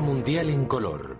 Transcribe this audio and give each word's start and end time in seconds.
Mundial 0.00 0.48
en 0.48 0.64
color. 0.64 1.16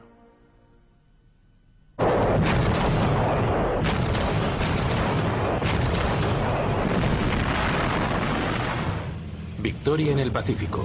Victoria 9.59 10.13
en 10.13 10.19
el 10.19 10.33
Pacífico. 10.33 10.85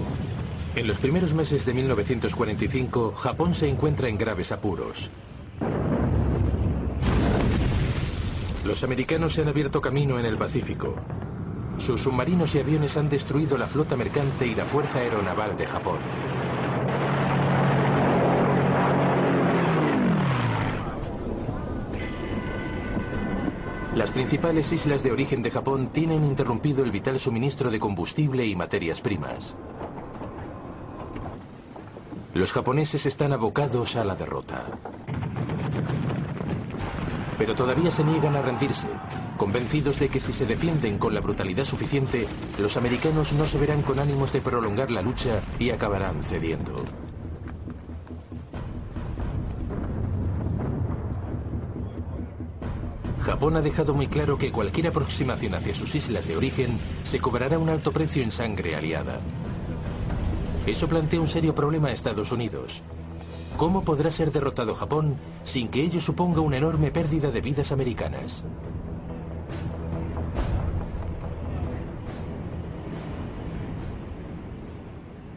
En 0.76 0.88
los 0.88 0.98
primeros 1.00 1.34
meses 1.34 1.66
de 1.66 1.74
1945, 1.74 3.14
Japón 3.14 3.56
se 3.56 3.70
encuentra 3.70 4.10
en 4.10 4.18
graves 4.18 4.52
apuros. 4.52 5.10
Los 8.66 8.84
americanos 8.84 9.34
se 9.34 9.42
han 9.42 9.48
abierto 9.48 9.80
camino 9.80 10.20
en 10.20 10.26
el 10.26 10.38
Pacífico. 10.38 10.96
Sus 11.78 12.02
submarinos 12.02 12.56
y 12.56 12.60
aviones 12.60 12.98
han 12.98 13.10
destruido 13.10 13.58
la 13.58 13.68
flota 13.68 13.96
mercante 13.96 14.48
y 14.48 14.56
la 14.56 14.66
Fuerza 14.66 15.00
Aeronaval 15.00 15.56
de 15.58 15.68
Japón. 15.68 16.00
Las 23.96 24.12
principales 24.12 24.74
islas 24.74 25.04
de 25.04 25.14
origen 25.14 25.42
de 25.42 25.50
Japón 25.50 25.88
tienen 25.94 26.26
interrumpido 26.26 26.84
el 26.84 26.92
vital 26.92 27.18
suministro 27.18 27.72
de 27.72 27.80
combustible 27.80 28.46
y 28.46 28.54
materias 28.54 29.00
primas. 29.00 29.56
Los 32.34 32.52
japoneses 32.52 33.06
están 33.06 33.32
abocados 33.32 33.96
a 33.96 34.04
la 34.04 34.14
derrota. 34.14 34.66
Pero 37.38 37.56
todavía 37.56 37.90
se 37.90 38.04
niegan 38.04 38.36
a 38.36 38.42
rendirse, 38.42 38.90
convencidos 39.38 39.98
de 39.98 40.10
que 40.10 40.20
si 40.20 40.34
se 40.34 40.46
defienden 40.46 40.98
con 40.98 41.14
la 41.14 41.22
brutalidad 41.22 41.64
suficiente, 41.64 42.28
los 42.58 42.76
americanos 42.76 43.32
no 43.32 43.46
se 43.46 43.58
verán 43.58 43.82
con 43.82 44.00
ánimos 44.00 44.34
de 44.34 44.42
prolongar 44.42 44.92
la 44.92 45.02
lucha 45.02 45.42
y 45.58 45.70
acabarán 45.70 46.22
cediendo. 46.22 46.84
Japón 53.26 53.56
ha 53.58 53.62
dejado 53.62 53.96
muy 53.96 54.06
claro 54.06 54.38
que 54.38 54.52
cualquier 54.52 54.86
aproximación 54.86 55.56
hacia 55.56 55.74
sus 55.74 55.96
islas 55.96 56.28
de 56.28 56.38
origen 56.38 56.78
se 57.04 57.20
cobrará 57.20 57.58
un 57.58 57.70
alto 57.70 57.92
precio 57.92 58.22
en 58.22 58.32
sangre 58.32 58.76
aliada. 58.76 59.20
Eso 60.68 60.88
plantea 60.88 61.20
un 61.20 61.28
serio 61.28 61.56
problema 61.56 61.88
a 61.88 61.92
Estados 61.92 62.32
Unidos. 62.32 62.84
¿Cómo 63.58 63.84
podrá 63.84 64.12
ser 64.12 64.32
derrotado 64.32 64.76
Japón 64.76 65.16
sin 65.44 65.70
que 65.70 65.82
ello 65.82 66.00
suponga 66.02 66.42
una 66.42 66.58
enorme 66.58 66.92
pérdida 66.92 67.32
de 67.32 67.42
vidas 67.42 67.72
americanas? 67.72 68.44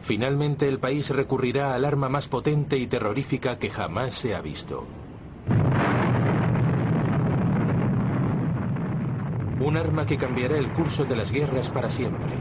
Finalmente 0.03 0.67
el 0.67 0.77
país 0.77 1.09
recurrirá 1.09 1.73
al 1.73 1.85
arma 1.85 2.07
más 2.07 2.27
potente 2.27 2.77
y 2.77 2.85
terrorífica 2.85 3.57
que 3.57 3.71
jamás 3.71 4.13
se 4.13 4.35
ha 4.35 4.41
visto. 4.41 4.85
Un 9.61 9.75
arma 9.75 10.05
que 10.05 10.17
cambiará 10.17 10.57
el 10.57 10.71
curso 10.71 11.03
de 11.03 11.17
las 11.17 11.33
guerras 11.33 11.69
para 11.69 11.89
siempre. 11.89 12.33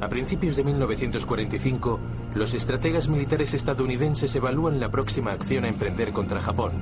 A 0.00 0.08
principios 0.08 0.56
de 0.56 0.64
1945, 0.64 2.00
los 2.34 2.54
estrategas 2.54 3.08
militares 3.08 3.54
estadounidenses 3.54 4.34
evalúan 4.34 4.80
la 4.80 4.90
próxima 4.90 5.32
acción 5.32 5.64
a 5.64 5.68
emprender 5.68 6.12
contra 6.12 6.40
Japón. 6.40 6.72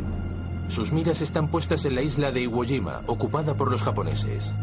Sus 0.69 0.91
miras 0.91 1.21
están 1.21 1.49
puestas 1.49 1.85
en 1.85 1.95
la 1.95 2.03
isla 2.03 2.33
de 2.33 2.41
Iwo 2.41 2.65
Jima, 2.65 3.03
ocupada 3.07 3.55
por 3.55 3.71
los 3.71 3.83
japoneses. 3.83 4.55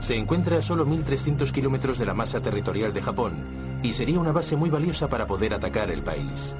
Se 0.00 0.14
encuentra 0.14 0.58
a 0.58 0.62
solo 0.62 0.86
1.300 0.86 1.50
kilómetros 1.50 1.98
de 1.98 2.06
la 2.06 2.14
masa 2.14 2.40
territorial 2.40 2.92
de 2.92 3.02
Japón 3.02 3.34
y 3.82 3.92
sería 3.92 4.18
una 4.18 4.32
base 4.32 4.56
muy 4.56 4.70
valiosa 4.70 5.08
para 5.08 5.26
poder 5.26 5.54
atacar 5.54 5.90
el 5.90 6.02
país. 6.02 6.54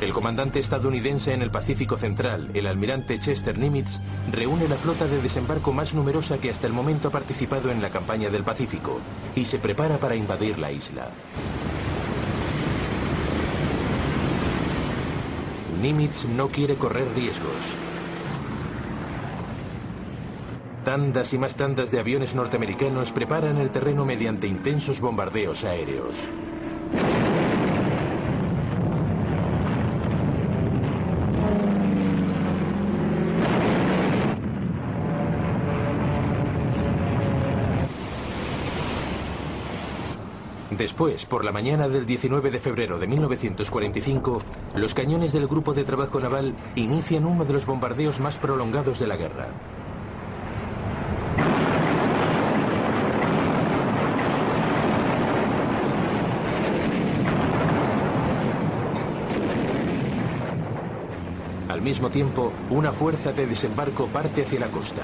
El 0.00 0.12
comandante 0.12 0.58
estadounidense 0.58 1.32
en 1.32 1.42
el 1.42 1.52
Pacífico 1.52 1.96
Central, 1.96 2.50
el 2.54 2.66
almirante 2.66 3.20
Chester 3.20 3.56
Nimitz, 3.56 4.00
reúne 4.32 4.66
la 4.66 4.74
flota 4.74 5.06
de 5.06 5.22
desembarco 5.22 5.72
más 5.72 5.94
numerosa 5.94 6.38
que 6.38 6.50
hasta 6.50 6.66
el 6.66 6.72
momento 6.72 7.06
ha 7.06 7.12
participado 7.12 7.70
en 7.70 7.80
la 7.80 7.90
campaña 7.90 8.28
del 8.28 8.42
Pacífico 8.42 8.98
y 9.36 9.44
se 9.44 9.60
prepara 9.60 9.98
para 9.98 10.16
invadir 10.16 10.58
la 10.58 10.72
isla. 10.72 11.08
Nimitz 15.80 16.26
no 16.26 16.48
quiere 16.48 16.74
correr 16.74 17.06
riesgos. 17.14 17.91
Tandas 20.84 21.32
y 21.32 21.38
más 21.38 21.54
tandas 21.54 21.92
de 21.92 22.00
aviones 22.00 22.34
norteamericanos 22.34 23.12
preparan 23.12 23.56
el 23.58 23.70
terreno 23.70 24.04
mediante 24.04 24.48
intensos 24.48 25.00
bombardeos 25.00 25.62
aéreos. 25.62 26.18
Después, 40.76 41.26
por 41.26 41.44
la 41.44 41.52
mañana 41.52 41.88
del 41.88 42.06
19 42.06 42.50
de 42.50 42.58
febrero 42.58 42.98
de 42.98 43.06
1945, 43.06 44.42
los 44.74 44.94
cañones 44.94 45.32
del 45.32 45.46
Grupo 45.46 45.74
de 45.74 45.84
Trabajo 45.84 46.18
Naval 46.18 46.54
inician 46.74 47.24
uno 47.24 47.44
de 47.44 47.52
los 47.52 47.66
bombardeos 47.66 48.18
más 48.18 48.36
prolongados 48.36 48.98
de 48.98 49.06
la 49.06 49.16
guerra. 49.16 49.46
Mismo 61.92 62.08
tiempo, 62.08 62.54
una 62.70 62.90
fuerza 62.90 63.32
de 63.32 63.46
desembarco 63.46 64.06
parte 64.06 64.44
hacia 64.44 64.60
la 64.60 64.68
costa. 64.68 65.02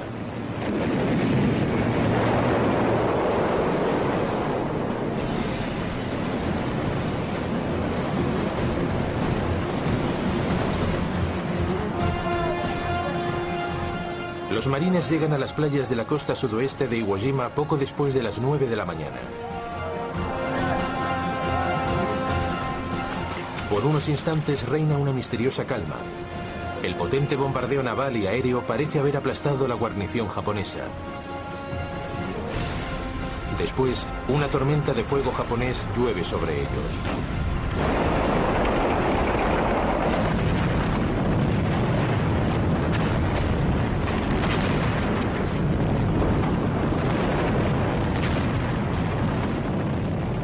Los 14.50 14.66
marines 14.66 15.10
llegan 15.10 15.34
a 15.34 15.38
las 15.38 15.52
playas 15.52 15.90
de 15.90 15.96
la 15.96 16.06
costa 16.06 16.34
sudoeste 16.34 16.88
de 16.88 16.96
Iwo 16.96 17.18
Jima 17.18 17.50
poco 17.50 17.76
después 17.76 18.14
de 18.14 18.22
las 18.22 18.38
9 18.38 18.66
de 18.66 18.76
la 18.76 18.86
mañana. 18.86 19.18
Por 23.68 23.84
unos 23.84 24.08
instantes 24.08 24.66
reina 24.66 24.96
una 24.96 25.12
misteriosa 25.12 25.66
calma. 25.66 25.96
El 26.82 26.94
potente 26.94 27.34
bombardeo 27.34 27.82
naval 27.82 28.16
y 28.16 28.26
aéreo 28.26 28.62
parece 28.62 29.00
haber 29.00 29.16
aplastado 29.16 29.66
la 29.66 29.74
guarnición 29.74 30.28
japonesa. 30.28 30.84
Después, 33.58 34.06
una 34.28 34.46
tormenta 34.46 34.92
de 34.94 35.02
fuego 35.02 35.32
japonés 35.32 35.88
llueve 35.96 36.22
sobre 36.22 36.54
ellos. 36.54 36.68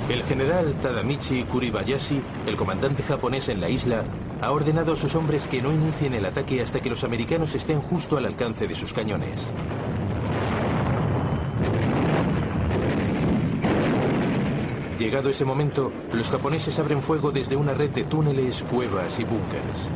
El 0.09 0.25
general 0.25 0.75
Tadamichi 0.81 1.45
Kuribayashi, 1.45 2.21
el 2.47 2.57
comandante 2.57 3.05
japonés 3.05 3.49
en 3.49 3.61
la 3.61 3.69
isla, 3.69 4.05
ha 4.41 4.51
ordenado 4.51 4.93
a 4.93 4.97
sus 4.97 5.15
hombres 5.15 5.49
que 5.49 5.63
no 5.63 5.73
inicien 5.73 6.15
el 6.15 6.27
ataque 6.27 6.61
hasta 6.61 6.81
que 6.81 6.91
los 6.91 7.05
americanos 7.05 7.55
estén 7.55 7.81
justo 7.81 8.17
al 8.17 8.27
alcance 8.27 8.67
de 8.67 8.75
sus 8.75 8.93
cañones. 8.93 9.53
Llegado 14.99 15.29
ese 15.29 15.45
momento, 15.45 15.93
los 16.13 16.29
japoneses 16.29 16.79
abren 16.79 17.03
fuego 17.03 17.31
desde 17.31 17.57
una 17.57 17.75
red 17.75 17.91
de 17.91 18.05
túneles, 18.05 18.63
cuevas 18.71 19.19
y 19.19 19.25
búnkers. 19.25 19.91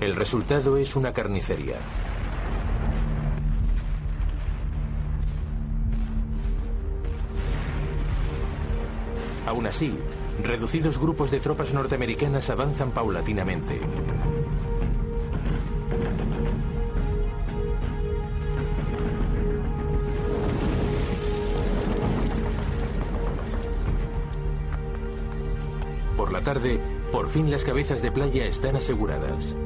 El 0.00 0.14
resultado 0.14 0.76
es 0.76 0.96
una 0.96 1.12
carnicería. 1.12 2.03
Aún 9.64 9.70
así, 9.70 9.94
reducidos 10.42 11.00
grupos 11.00 11.30
de 11.30 11.40
tropas 11.40 11.72
norteamericanas 11.72 12.50
avanzan 12.50 12.90
paulatinamente. 12.90 13.80
Por 26.14 26.30
la 26.30 26.42
tarde, 26.42 26.78
por 27.10 27.30
fin 27.30 27.50
las 27.50 27.64
cabezas 27.64 28.02
de 28.02 28.12
playa 28.12 28.44
están 28.44 28.76
aseguradas. 28.76 29.56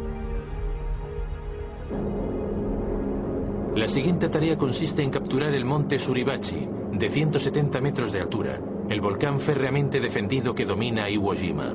La 3.74 3.88
siguiente 3.88 4.28
tarea 4.28 4.56
consiste 4.56 5.02
en 5.02 5.10
capturar 5.10 5.52
el 5.54 5.64
monte 5.64 5.98
Suribachi, 5.98 6.68
de 6.92 7.10
170 7.10 7.80
metros 7.80 8.12
de 8.12 8.20
altura, 8.20 8.60
el 8.88 9.00
volcán 9.02 9.38
férreamente 9.38 10.00
defendido 10.00 10.54
que 10.54 10.64
domina 10.64 11.10
Iwo 11.10 11.34
Jima. 11.34 11.74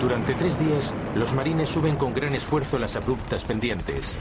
Durante 0.00 0.34
tres 0.34 0.58
días, 0.58 0.94
los 1.14 1.32
marines 1.32 1.68
suben 1.68 1.96
con 1.96 2.12
gran 2.12 2.34
esfuerzo 2.34 2.78
las 2.78 2.94
abruptas 2.96 3.44
pendientes. 3.44 4.18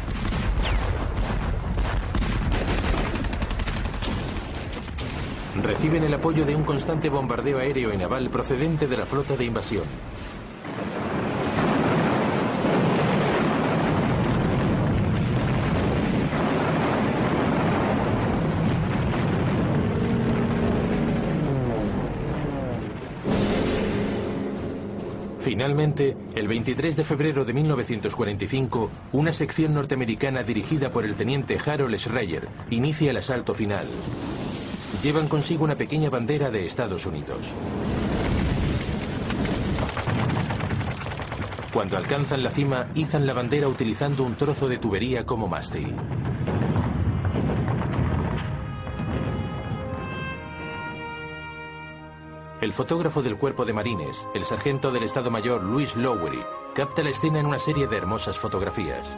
Reciben 5.61 6.03
el 6.03 6.13
apoyo 6.13 6.45
de 6.45 6.55
un 6.55 6.63
constante 6.63 7.09
bombardeo 7.09 7.59
aéreo 7.59 7.93
y 7.93 7.97
naval 7.97 8.29
procedente 8.29 8.87
de 8.87 8.97
la 8.97 9.05
flota 9.05 9.35
de 9.35 9.45
invasión. 9.45 9.83
Finalmente, 25.59 26.15
el 26.35 26.47
23 26.47 26.95
de 26.95 27.03
febrero 27.03 27.43
de 27.43 27.51
1945, 27.51 28.89
una 29.11 29.33
sección 29.33 29.73
norteamericana 29.73 30.41
dirigida 30.41 30.89
por 30.89 31.03
el 31.03 31.15
teniente 31.15 31.59
Harold 31.59 31.97
Schreyer 31.97 32.47
inicia 32.69 33.11
el 33.11 33.17
asalto 33.17 33.53
final. 33.53 33.85
Llevan 35.03 35.27
consigo 35.27 35.65
una 35.65 35.75
pequeña 35.75 36.09
bandera 36.09 36.49
de 36.49 36.65
Estados 36.65 37.05
Unidos. 37.05 37.41
Cuando 41.73 41.97
alcanzan 41.97 42.41
la 42.41 42.51
cima, 42.51 42.87
izan 42.95 43.25
la 43.25 43.33
bandera 43.33 43.67
utilizando 43.67 44.23
un 44.23 44.35
trozo 44.35 44.69
de 44.69 44.77
tubería 44.77 45.25
como 45.25 45.49
mástil. 45.49 45.93
El 52.61 52.73
fotógrafo 52.73 53.21
del 53.21 53.37
cuerpo 53.37 53.63
de 53.63 53.71
marines, 53.71 54.27
el 54.33 54.43
sargento 54.43 54.91
del 54.91 55.03
Estado 55.03 55.31
Mayor 55.31 55.63
Louis 55.63 55.95
Lowery, 55.95 56.43
capta 56.75 57.01
la 57.01 57.11
escena 57.11 57.39
en 57.39 57.45
una 57.45 57.57
serie 57.57 57.87
de 57.87 57.95
hermosas 57.95 58.37
fotografías. 58.37 59.15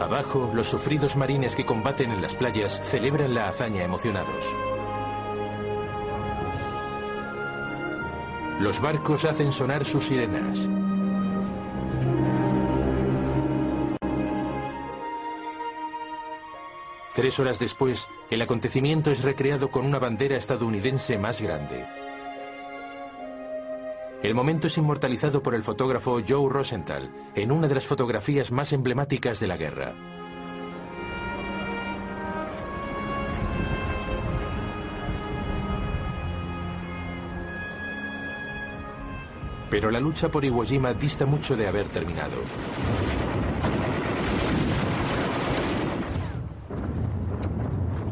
Abajo, 0.00 0.52
los 0.54 0.68
sufridos 0.68 1.16
marines 1.16 1.56
que 1.56 1.66
combaten 1.66 2.12
en 2.12 2.22
las 2.22 2.36
playas 2.36 2.80
celebran 2.84 3.34
la 3.34 3.48
hazaña 3.48 3.82
emocionados. 3.82 4.44
Los 8.60 8.80
barcos 8.80 9.24
hacen 9.24 9.50
sonar 9.50 9.84
sus 9.84 10.04
sirenas. 10.04 10.68
Tres 17.14 17.38
horas 17.38 17.60
después, 17.60 18.08
el 18.28 18.42
acontecimiento 18.42 19.12
es 19.12 19.22
recreado 19.22 19.70
con 19.70 19.86
una 19.86 20.00
bandera 20.00 20.36
estadounidense 20.36 21.16
más 21.16 21.40
grande. 21.40 21.86
El 24.20 24.34
momento 24.34 24.66
es 24.66 24.76
inmortalizado 24.78 25.40
por 25.40 25.54
el 25.54 25.62
fotógrafo 25.62 26.20
Joe 26.26 26.48
Rosenthal 26.50 27.10
en 27.36 27.52
una 27.52 27.68
de 27.68 27.74
las 27.74 27.86
fotografías 27.86 28.50
más 28.50 28.72
emblemáticas 28.72 29.38
de 29.38 29.46
la 29.46 29.56
guerra. 29.56 29.94
Pero 39.70 39.90
la 39.90 40.00
lucha 40.00 40.30
por 40.30 40.44
Iwo 40.44 40.64
Jima 40.64 40.94
dista 40.94 41.26
mucho 41.26 41.54
de 41.54 41.68
haber 41.68 41.86
terminado. 41.90 42.38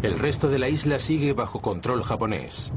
El 0.02 0.18
resto 0.18 0.49
de 0.49 0.59
la 0.59 0.68
isla 0.68 0.99
sigue 0.99 1.32
bajo 1.32 1.61
control 1.61 2.02
japonés. 2.02 2.73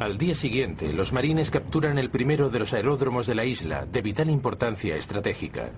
Al 0.00 0.18
día 0.18 0.34
siguiente, 0.34 0.92
los 0.92 1.12
marines 1.12 1.52
capturan 1.52 1.96
el 1.96 2.10
primero 2.10 2.50
de 2.50 2.58
los 2.58 2.72
aeródromos 2.72 3.28
de 3.28 3.36
la 3.36 3.44
isla, 3.44 3.86
de 3.86 4.02
vital 4.02 4.30
importancia 4.30 4.96
estratégica. 4.96 5.70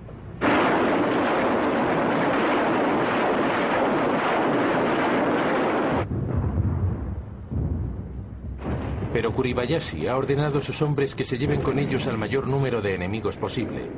Pero 9.12 9.34
Kuribayashi 9.34 10.06
ha 10.06 10.16
ordenado 10.16 10.60
a 10.60 10.62
sus 10.62 10.80
hombres 10.80 11.14
que 11.14 11.24
se 11.24 11.36
lleven 11.36 11.60
con 11.60 11.78
ellos 11.78 12.06
al 12.06 12.16
mayor 12.16 12.46
número 12.46 12.80
de 12.80 12.94
enemigos 12.94 13.36
posible. 13.36 13.90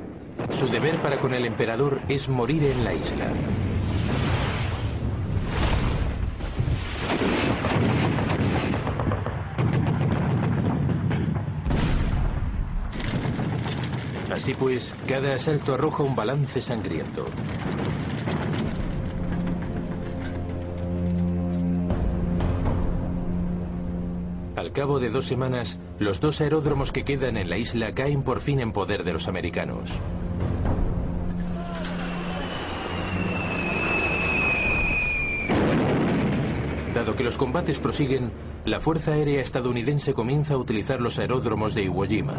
Su 0.51 0.69
deber 0.69 0.97
para 1.03 1.19
con 1.19 1.35
el 1.35 1.45
emperador 1.45 2.01
es 2.09 2.29
morir 2.29 2.62
en 2.65 2.85
la 2.85 2.95
isla. 2.95 3.27
Así 14.33 14.55
pues, 14.55 14.95
cada 15.07 15.35
asalto 15.35 15.75
arroja 15.75 16.03
un 16.03 16.17
balance 16.17 16.61
sangriento. 16.61 17.27
Al 24.57 24.73
cabo 24.73 24.99
de 24.99 25.11
dos 25.11 25.27
semanas, 25.27 25.79
los 25.99 26.21
dos 26.21 26.41
aeródromos 26.41 26.93
que 26.93 27.05
quedan 27.05 27.37
en 27.37 27.51
la 27.51 27.59
isla 27.59 27.95
caen 27.95 28.23
por 28.23 28.41
fin 28.41 28.59
en 28.59 28.73
poder 28.73 29.05
de 29.05 29.12
los 29.12 29.29
americanos. 29.29 29.91
Dado 37.02 37.16
que 37.16 37.25
los 37.25 37.37
combates 37.37 37.80
prosiguen, 37.80 38.30
la 38.64 38.78
Fuerza 38.78 39.11
Aérea 39.11 39.40
estadounidense 39.40 40.14
comienza 40.14 40.54
a 40.54 40.56
utilizar 40.56 41.00
los 41.00 41.18
aeródromos 41.18 41.75
de 41.75 41.82
Iwo 41.82 42.06
Jima. 42.06 42.35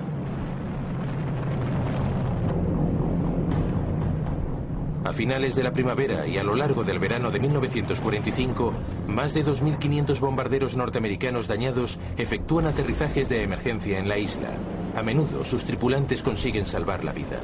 A 5.03 5.12
finales 5.12 5.55
de 5.55 5.63
la 5.63 5.74
primavera 5.74 6.25
y 6.25 6.38
a 6.38 6.46
lo 6.46 6.55
largo 6.55 6.82
del 6.82 6.98
verano 6.98 7.29
de 7.29 7.41
1945, 7.41 8.72
más 9.10 9.34
de 9.34 9.43
2.500 9.43 10.22
bombarderos 10.22 10.77
norteamericanos 10.77 11.50
dañados 11.50 12.00
efectúan 12.15 12.65
aterrizajes 12.65 13.27
de 13.27 13.43
emergencia 13.43 14.00
en 14.00 14.08
la 14.08 14.17
isla. 14.17 14.51
A 14.96 15.03
menudo 15.03 15.43
sus 15.43 15.65
tripulantes 15.65 16.24
consiguen 16.24 16.65
salvar 16.65 17.03
la 17.03 17.12
vida. 17.12 17.41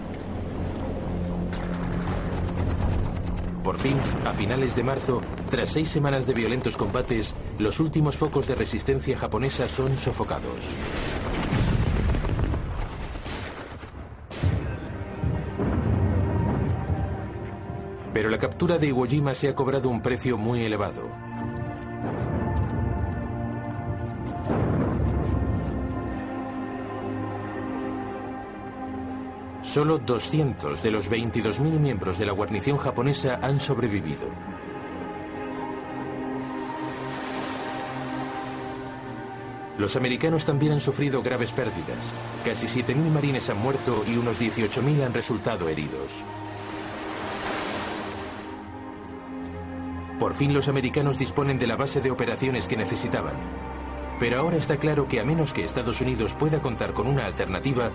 Por 3.62 3.78
fin, 3.78 3.98
a 4.26 4.32
finales 4.32 4.74
de 4.74 4.84
marzo, 4.84 5.22
tras 5.50 5.72
seis 5.72 5.90
semanas 5.90 6.28
de 6.28 6.34
violentos 6.34 6.78
combates, 6.78 7.34
los 7.58 7.80
últimos 7.80 8.16
focos 8.16 8.48
de 8.48 8.56
resistencia 8.56 9.18
japonesa 9.18 9.68
son 9.68 9.98
sofocados. 9.98 10.60
Pero 18.14 18.30
la 18.30 18.38
captura 18.38 18.78
de 18.78 18.88
Iwo 18.88 19.06
Jima 19.06 19.34
se 19.34 19.50
ha 19.50 19.56
cobrado 19.56 19.90
un 19.90 20.02
precio 20.02 20.38
muy 20.38 20.64
elevado. 20.64 21.10
Solo 29.64 30.00
200 30.00 30.82
de 30.82 30.92
los 30.92 31.10
22.000 31.10 31.80
miembros 31.80 32.18
de 32.18 32.26
la 32.26 32.34
guarnición 32.34 32.78
japonesa 32.78 33.40
han 33.42 33.60
sobrevivido. 33.60 34.28
Los 39.80 39.96
americanos 39.96 40.44
también 40.44 40.74
han 40.74 40.82
sufrido 40.82 41.22
graves 41.22 41.54
pérdidas. 41.54 42.14
Casi 42.44 42.68
7.000 42.68 42.96
marines 43.12 43.50
han 43.50 43.60
muerto 43.60 44.04
y 44.06 44.18
unos 44.18 44.38
18.000 44.38 45.06
han 45.06 45.14
resultado 45.14 45.70
heridos. 45.70 46.12
Por 50.20 50.34
fin 50.34 50.54
los 50.54 50.68
americanos 50.68 51.18
disponen 51.18 51.58
de 51.58 51.66
la 51.66 51.78
base 51.78 52.02
de 52.02 52.12
operaciones 52.12 52.68
que 52.68 52.76
necesitaban. 52.76 53.36
Pero 54.20 54.40
ahora 54.42 54.58
está 54.58 54.76
claro 54.76 55.08
que 55.08 55.22
a 55.22 55.24
menos 55.24 55.54
que 55.54 55.64
Estados 55.64 56.02
Unidos 56.02 56.36
pueda 56.36 56.62
contar 56.62 56.92
con 56.92 57.08
una 57.08 57.26
alternativa, 57.26 57.90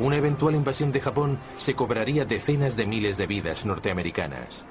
una 0.00 0.16
eventual 0.16 0.54
invasión 0.54 0.90
de 0.90 1.02
Japón 1.02 1.38
se 1.58 1.74
cobraría 1.74 2.24
decenas 2.24 2.76
de 2.76 2.86
miles 2.86 3.18
de 3.18 3.26
vidas 3.26 3.66
norteamericanas. 3.66 4.64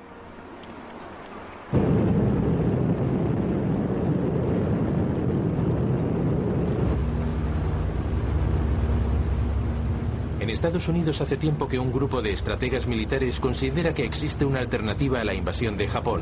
En 10.45 10.51
Estados 10.51 10.87
Unidos 10.87 11.21
hace 11.21 11.37
tiempo 11.37 11.67
que 11.67 11.79
un 11.79 11.91
grupo 11.91 12.21
de 12.21 12.31
estrategas 12.31 12.85
militares 12.85 13.39
considera 13.39 13.95
que 13.95 14.05
existe 14.05 14.45
una 14.45 14.59
alternativa 14.59 15.19
a 15.19 15.23
la 15.23 15.33
invasión 15.33 15.75
de 15.75 15.87
Japón. 15.87 16.21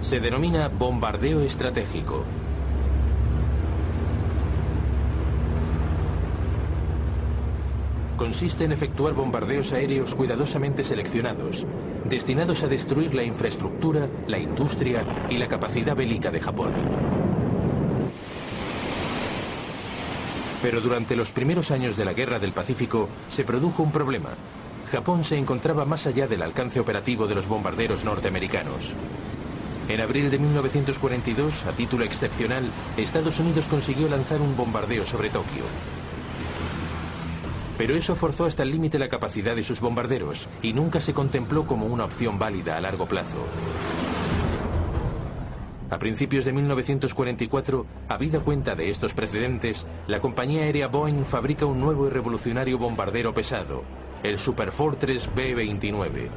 Se 0.00 0.20
denomina 0.20 0.68
bombardeo 0.68 1.42
estratégico. 1.42 2.24
consiste 8.16 8.64
en 8.64 8.72
efectuar 8.72 9.12
bombardeos 9.12 9.72
aéreos 9.74 10.14
cuidadosamente 10.14 10.82
seleccionados, 10.82 11.66
destinados 12.08 12.62
a 12.62 12.68
destruir 12.68 13.14
la 13.14 13.22
infraestructura, 13.22 14.08
la 14.26 14.38
industria 14.38 15.26
y 15.28 15.36
la 15.36 15.46
capacidad 15.46 15.94
bélica 15.94 16.30
de 16.30 16.40
Japón. 16.40 16.72
Pero 20.64 20.80
durante 20.80 21.14
los 21.14 21.30
primeros 21.30 21.70
años 21.70 21.94
de 21.94 22.06
la 22.06 22.14
Guerra 22.14 22.38
del 22.38 22.52
Pacífico 22.52 23.10
se 23.28 23.44
produjo 23.44 23.82
un 23.82 23.92
problema. 23.92 24.30
Japón 24.90 25.22
se 25.22 25.36
encontraba 25.36 25.84
más 25.84 26.06
allá 26.06 26.26
del 26.26 26.40
alcance 26.40 26.80
operativo 26.80 27.26
de 27.26 27.34
los 27.34 27.46
bombarderos 27.46 28.02
norteamericanos. 28.02 28.94
En 29.90 30.00
abril 30.00 30.30
de 30.30 30.38
1942, 30.38 31.66
a 31.66 31.72
título 31.72 32.06
excepcional, 32.06 32.70
Estados 32.96 33.38
Unidos 33.40 33.66
consiguió 33.68 34.08
lanzar 34.08 34.40
un 34.40 34.56
bombardeo 34.56 35.04
sobre 35.04 35.28
Tokio. 35.28 35.64
Pero 37.76 37.94
eso 37.94 38.16
forzó 38.16 38.46
hasta 38.46 38.62
el 38.62 38.70
límite 38.70 38.98
la 38.98 39.10
capacidad 39.10 39.54
de 39.54 39.62
sus 39.62 39.80
bombarderos 39.80 40.48
y 40.62 40.72
nunca 40.72 40.98
se 40.98 41.12
contempló 41.12 41.66
como 41.66 41.84
una 41.84 42.06
opción 42.06 42.38
válida 42.38 42.78
a 42.78 42.80
largo 42.80 43.04
plazo. 43.04 43.44
A 45.94 45.98
principios 46.00 46.44
de 46.44 46.52
1944, 46.52 47.86
habida 48.08 48.40
cuenta 48.40 48.74
de 48.74 48.90
estos 48.90 49.14
precedentes, 49.14 49.86
la 50.08 50.18
compañía 50.18 50.62
aérea 50.62 50.88
Boeing 50.88 51.24
fabrica 51.24 51.66
un 51.66 51.78
nuevo 51.78 52.08
y 52.08 52.10
revolucionario 52.10 52.78
bombardero 52.78 53.32
pesado, 53.32 53.84
el 54.24 54.36
Superfortress 54.36 55.32
B-29. 55.32 56.30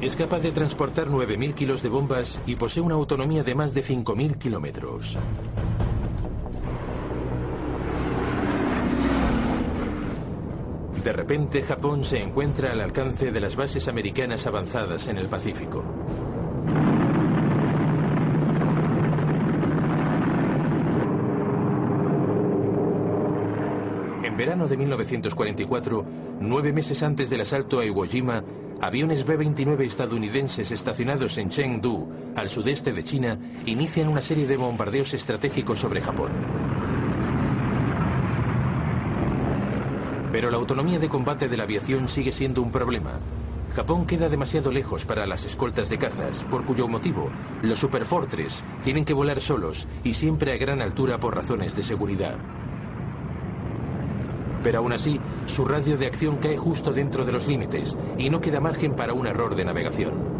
Es 0.00 0.14
capaz 0.14 0.38
de 0.42 0.52
transportar 0.52 1.08
9.000 1.08 1.54
kilos 1.54 1.82
de 1.82 1.88
bombas 1.88 2.40
y 2.46 2.54
posee 2.54 2.84
una 2.84 2.94
autonomía 2.94 3.42
de 3.42 3.56
más 3.56 3.74
de 3.74 3.82
5.000 3.82 4.38
kilómetros. 4.38 5.18
De 11.04 11.12
repente, 11.12 11.62
Japón 11.62 12.04
se 12.04 12.18
encuentra 12.18 12.70
al 12.70 12.80
alcance 12.80 13.32
de 13.32 13.40
las 13.40 13.56
bases 13.56 13.88
americanas 13.88 14.46
avanzadas 14.46 15.08
en 15.08 15.18
el 15.18 15.28
Pacífico. 15.28 15.82
En 24.22 24.36
verano 24.36 24.68
de 24.68 24.76
1944, 24.76 26.04
nueve 26.40 26.72
meses 26.72 27.02
antes 27.02 27.28
del 27.30 27.40
asalto 27.40 27.80
a 27.80 27.84
Iwo 27.84 28.04
Jima, 28.04 28.44
aviones 28.80 29.26
B-29 29.26 29.84
estadounidenses 29.84 30.70
estacionados 30.70 31.36
en 31.36 31.48
Chengdu, 31.48 32.08
al 32.36 32.48
sudeste 32.48 32.92
de 32.92 33.02
China, 33.02 33.38
inician 33.66 34.08
una 34.08 34.22
serie 34.22 34.46
de 34.46 34.56
bombardeos 34.56 35.14
estratégicos 35.14 35.80
sobre 35.80 36.00
Japón. 36.00 36.61
Pero 40.32 40.50
la 40.50 40.56
autonomía 40.56 40.98
de 40.98 41.10
combate 41.10 41.46
de 41.46 41.56
la 41.58 41.64
aviación 41.64 42.08
sigue 42.08 42.32
siendo 42.32 42.62
un 42.62 42.72
problema. 42.72 43.20
Japón 43.76 44.06
queda 44.06 44.28
demasiado 44.28 44.72
lejos 44.72 45.04
para 45.04 45.26
las 45.26 45.44
escoltas 45.44 45.88
de 45.88 45.98
cazas, 45.98 46.44
por 46.44 46.64
cuyo 46.64 46.88
motivo 46.88 47.30
los 47.62 47.78
Superfortress 47.78 48.64
tienen 48.82 49.04
que 49.04 49.14
volar 49.14 49.40
solos 49.40 49.86
y 50.04 50.14
siempre 50.14 50.52
a 50.52 50.56
gran 50.56 50.80
altura 50.82 51.18
por 51.18 51.34
razones 51.34 51.76
de 51.76 51.82
seguridad. 51.82 52.36
Pero 54.62 54.78
aún 54.78 54.92
así, 54.92 55.20
su 55.46 55.64
radio 55.64 55.96
de 55.96 56.06
acción 56.06 56.36
cae 56.36 56.56
justo 56.56 56.92
dentro 56.92 57.24
de 57.24 57.32
los 57.32 57.46
límites 57.46 57.96
y 58.16 58.30
no 58.30 58.40
queda 58.40 58.60
margen 58.60 58.94
para 58.94 59.12
un 59.12 59.26
error 59.26 59.54
de 59.54 59.64
navegación. 59.64 60.31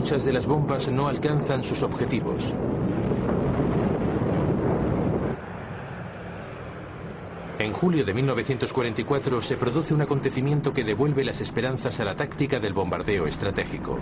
Muchas 0.00 0.24
de 0.24 0.32
las 0.32 0.46
bombas 0.46 0.90
no 0.90 1.08
alcanzan 1.08 1.62
sus 1.62 1.82
objetivos. 1.82 2.54
En 7.58 7.74
julio 7.74 8.02
de 8.02 8.14
1944 8.14 9.42
se 9.42 9.58
produce 9.58 9.92
un 9.92 10.00
acontecimiento 10.00 10.72
que 10.72 10.84
devuelve 10.84 11.22
las 11.22 11.42
esperanzas 11.42 12.00
a 12.00 12.06
la 12.06 12.16
táctica 12.16 12.58
del 12.58 12.72
bombardeo 12.72 13.26
estratégico. 13.26 13.98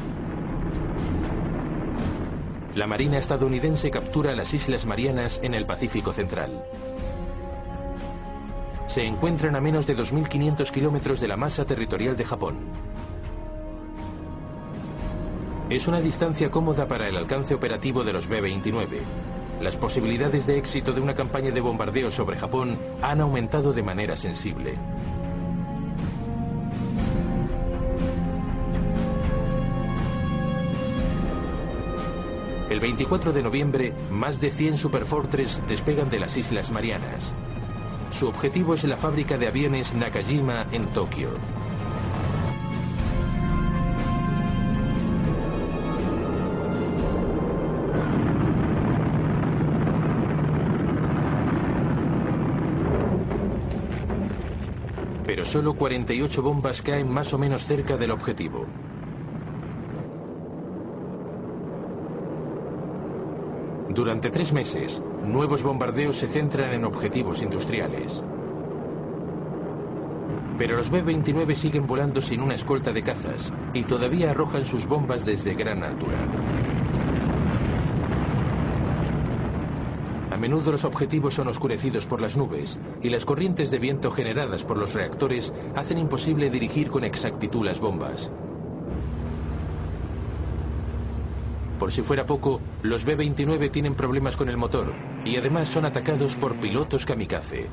La 2.76 2.87
Marina 2.87 3.19
estadounidense 3.19 3.90
captura 3.90 4.37
las 4.37 4.55
Islas 4.55 4.87
Marianas 4.87 5.40
en 5.43 5.52
el 5.52 5.67
Pacífico 5.67 6.12
Central. 6.12 6.62
Se 8.87 9.05
encuentran 9.05 9.57
a 9.57 9.61
menos 9.61 9.85
de 9.88 9.97
2.500 9.97 10.71
kilómetros 10.71 11.19
de 11.19 11.26
la 11.26 11.37
masa 11.37 11.64
territorial 11.64 12.17
de 12.17 12.25
Japón. 12.25 12.57
Es 15.70 15.87
una 15.87 16.00
distancia 16.00 16.50
cómoda 16.50 16.88
para 16.88 17.08
el 17.08 17.16
alcance 17.16 17.54
operativo 17.54 18.02
de 18.02 18.14
los 18.14 18.26
B-29. 18.26 19.00
Las 19.60 19.76
posibilidades 19.76 20.46
de 20.46 20.56
éxito 20.56 20.94
de 20.94 21.00
una 21.02 21.14
campaña 21.14 21.50
de 21.50 21.60
bombardeo 21.60 22.10
sobre 22.10 22.38
Japón 22.38 22.78
han 23.02 23.20
aumentado 23.20 23.75
de 23.75 23.82
manera 23.82 24.16
sensible. 24.16 24.76
El 32.70 32.80
24 32.80 33.34
de 33.34 33.42
noviembre, 33.42 33.92
más 34.10 34.40
de 34.40 34.50
100 34.50 34.78
Superfortress 34.78 35.60
despegan 35.68 36.08
de 36.08 36.20
las 36.20 36.34
Islas 36.38 36.70
Marianas. 36.70 37.34
Su 38.10 38.26
objetivo 38.26 38.72
es 38.72 38.84
la 38.84 38.96
fábrica 38.96 39.37
de 39.37 39.48
aviones 39.48 39.92
Nakajima 39.92 40.66
en 40.72 40.87
Tokio. 40.94 41.28
Solo 55.49 55.73
48 55.73 56.43
bombas 56.43 56.83
caen 56.83 57.11
más 57.11 57.33
o 57.33 57.38
menos 57.38 57.64
cerca 57.64 57.97
del 57.97 58.11
objetivo. 58.11 58.67
Durante 63.88 64.28
tres 64.28 64.52
meses, 64.52 65.02
nuevos 65.25 65.62
bombardeos 65.62 66.17
se 66.17 66.28
centran 66.28 66.75
en 66.75 66.85
objetivos 66.85 67.43
industriales. 67.43 68.23
Pero 70.59 70.76
los 70.76 70.90
B-29 70.90 71.55
siguen 71.55 71.87
volando 71.87 72.21
sin 72.21 72.43
una 72.43 72.55
escolta 72.55 72.93
de 72.93 73.02
cazas 73.02 73.50
y 73.73 73.85
todavía 73.85 74.33
arrojan 74.33 74.67
sus 74.67 74.87
bombas 74.87 75.25
desde 75.25 75.55
gran 75.55 75.83
altura. 75.83 76.19
Menudo 80.38 80.73
los 80.73 80.85
objetivos 80.85 81.35
son 81.35 81.49
oscurecidos 81.49 82.07
por 82.07 82.21
las 82.21 82.37
nubes 82.37 82.78
y 83.02 83.11
las 83.11 83.25
corrientes 83.25 83.71
de 83.71 83.78
viento 83.78 84.11
generadas 84.11 84.64
por 84.64 84.76
los 84.76 84.95
reactores 84.95 85.52
hacen 85.75 85.99
imposible 85.99 86.50
dirigir 86.50 86.90
con 86.90 87.04
exactitud 87.04 87.64
las 87.64 87.80
bombas. 87.80 88.30
Por 91.78 91.92
si 91.92 92.02
fuera 92.02 92.26
poco, 92.26 92.61
los 92.83 93.04
B-29 93.04 93.71
tienen 93.71 93.95
problemas 93.95 94.37
con 94.37 94.49
el 94.49 94.57
motor 94.57 94.92
y 95.25 95.37
además 95.37 95.68
son 95.68 95.85
atacados 95.85 96.37
por 96.37 96.57
pilotos 96.57 97.07
kamikaze. 97.07 97.68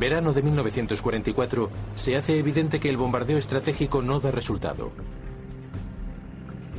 Verano 0.00 0.32
de 0.32 0.42
1944 0.42 1.70
se 1.94 2.16
hace 2.16 2.38
evidente 2.38 2.80
que 2.80 2.88
el 2.88 2.96
bombardeo 2.96 3.38
estratégico 3.38 4.02
no 4.02 4.18
da 4.18 4.32
resultado. 4.32 4.90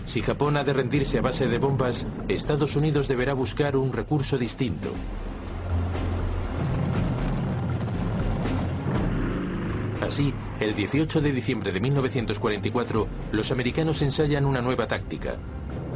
Si 0.07 0.21
Japón 0.21 0.57
ha 0.57 0.63
de 0.63 0.73
rendirse 0.73 1.19
a 1.19 1.21
base 1.21 1.47
de 1.47 1.57
bombas, 1.57 2.05
Estados 2.27 2.75
Unidos 2.75 3.07
deberá 3.07 3.33
buscar 3.33 3.77
un 3.77 3.93
recurso 3.93 4.37
distinto. 4.37 4.89
Así, 10.01 10.33
el 10.59 10.75
18 10.75 11.21
de 11.21 11.31
diciembre 11.31 11.71
de 11.71 11.79
1944, 11.79 13.07
los 13.31 13.51
americanos 13.51 14.01
ensayan 14.01 14.45
una 14.45 14.61
nueva 14.61 14.87
táctica. 14.87 15.35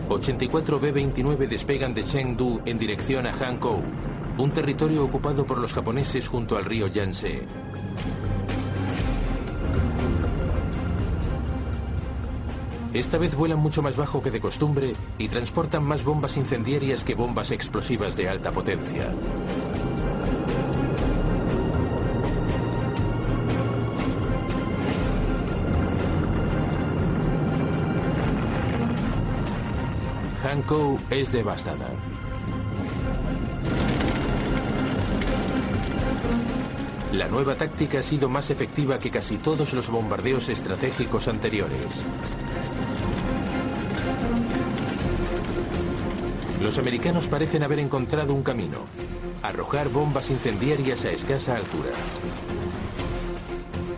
84 0.07 0.79
B-29 0.79 1.47
despegan 1.49 1.93
de 1.93 2.05
Chengdu 2.05 2.61
en 2.65 2.77
dirección 2.77 3.25
a 3.25 3.31
Hankou, 3.31 3.81
un 4.37 4.51
territorio 4.51 5.05
ocupado 5.05 5.45
por 5.45 5.57
los 5.57 5.73
japoneses 5.73 6.27
junto 6.27 6.57
al 6.57 6.65
río 6.65 6.87
Yangtze. 6.87 7.43
Esta 12.93 13.17
vez 13.17 13.35
vuelan 13.35 13.59
mucho 13.59 13.81
más 13.81 13.97
bajo 13.97 14.21
que 14.21 14.31
de 14.31 14.39
costumbre 14.39 14.93
y 15.17 15.27
transportan 15.27 15.83
más 15.83 16.03
bombas 16.03 16.37
incendiarias 16.37 17.03
que 17.03 17.13
bombas 17.13 17.51
explosivas 17.51 18.15
de 18.15 18.29
alta 18.29 18.51
potencia. 18.51 19.11
Hankou 30.43 30.97
es 31.09 31.31
devastada. 31.31 31.89
La 37.15 37.29
nueva 37.29 37.55
táctica 37.55 37.99
ha 37.99 38.01
sido 38.01 38.27
más 38.27 38.49
efectiva 38.49 38.99
que 38.99 39.09
casi 39.09 39.37
todos 39.37 39.71
los 39.71 39.89
bombardeos 39.89 40.49
estratégicos 40.49 41.29
anteriores. 41.29 42.03
Los 46.61 46.77
americanos 46.77 47.29
parecen 47.29 47.63
haber 47.63 47.79
encontrado 47.79 48.33
un 48.33 48.43
camino, 48.43 48.79
arrojar 49.43 49.87
bombas 49.87 50.29
incendiarias 50.29 51.05
a 51.05 51.11
escasa 51.11 51.55
altura. 51.55 51.91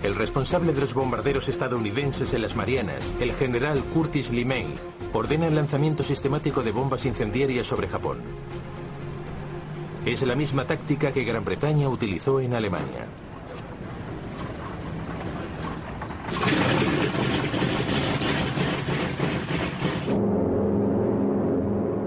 El 0.04 0.14
responsable 0.14 0.72
de 0.72 0.82
los 0.82 0.94
bombarderos 0.94 1.50
estadounidenses 1.50 2.36
en 2.36 2.44
las 2.44 2.56
Marianas, 2.56 3.15
el 3.20 3.34
general 3.34 3.82
Curtis 3.96 4.30
LeMay, 4.30 4.68
ordena 5.13 5.48
el 5.48 5.56
lanzamiento 5.56 6.04
sistemático 6.04 6.62
de 6.62 6.72
bombas 6.72 7.04
incendiarias 7.08 7.65
sobre 7.65 7.88
Japón. 7.88 8.20
Es 10.08 10.26
la 10.26 10.36
misma 10.36 10.63
táctica 10.63 11.12
que 11.12 11.26
Gran 11.26 11.43
Bretaña 11.43 11.89
utilizó 11.89 12.39
en 12.39 12.54
Alemania. 12.54 13.06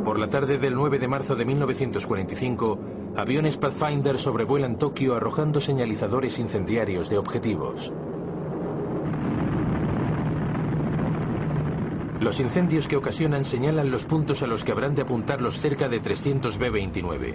Por 0.02 0.18
la 0.18 0.28
tarde 0.28 0.56
del 0.56 0.74
9 0.74 0.98
de 0.98 1.08
marzo 1.08 1.36
de 1.36 1.44
1945, 1.44 2.78
aviones 3.16 3.58
Pathfinder 3.58 4.18
sobrevuelan 4.18 4.78
Tokio 4.78 5.14
arrojando 5.14 5.60
señalizadores 5.60 6.38
incendiarios 6.38 7.10
de 7.10 7.18
objetivos. 7.18 7.92
Los 12.18 12.40
incendios 12.40 12.88
que 12.88 12.96
ocasionan 12.96 13.44
señalan 13.44 13.90
los 13.90 14.06
puntos 14.06 14.42
a 14.42 14.46
los 14.46 14.64
que 14.64 14.72
habrán 14.72 14.94
de 14.94 15.02
apuntar 15.02 15.42
los 15.42 15.58
cerca 15.58 15.90
de 15.90 16.00
300 16.00 16.56
B-29. 16.56 17.34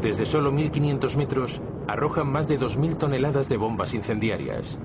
Desde 0.00 0.26
solo 0.26 0.52
1.500 0.52 1.16
metros, 1.16 1.60
arrojan 1.88 2.30
más 2.30 2.48
de 2.48 2.60
2.000 2.60 2.98
toneladas 2.98 3.48
de 3.48 3.56
bombas 3.56 3.94
incendiarias. 3.94 4.78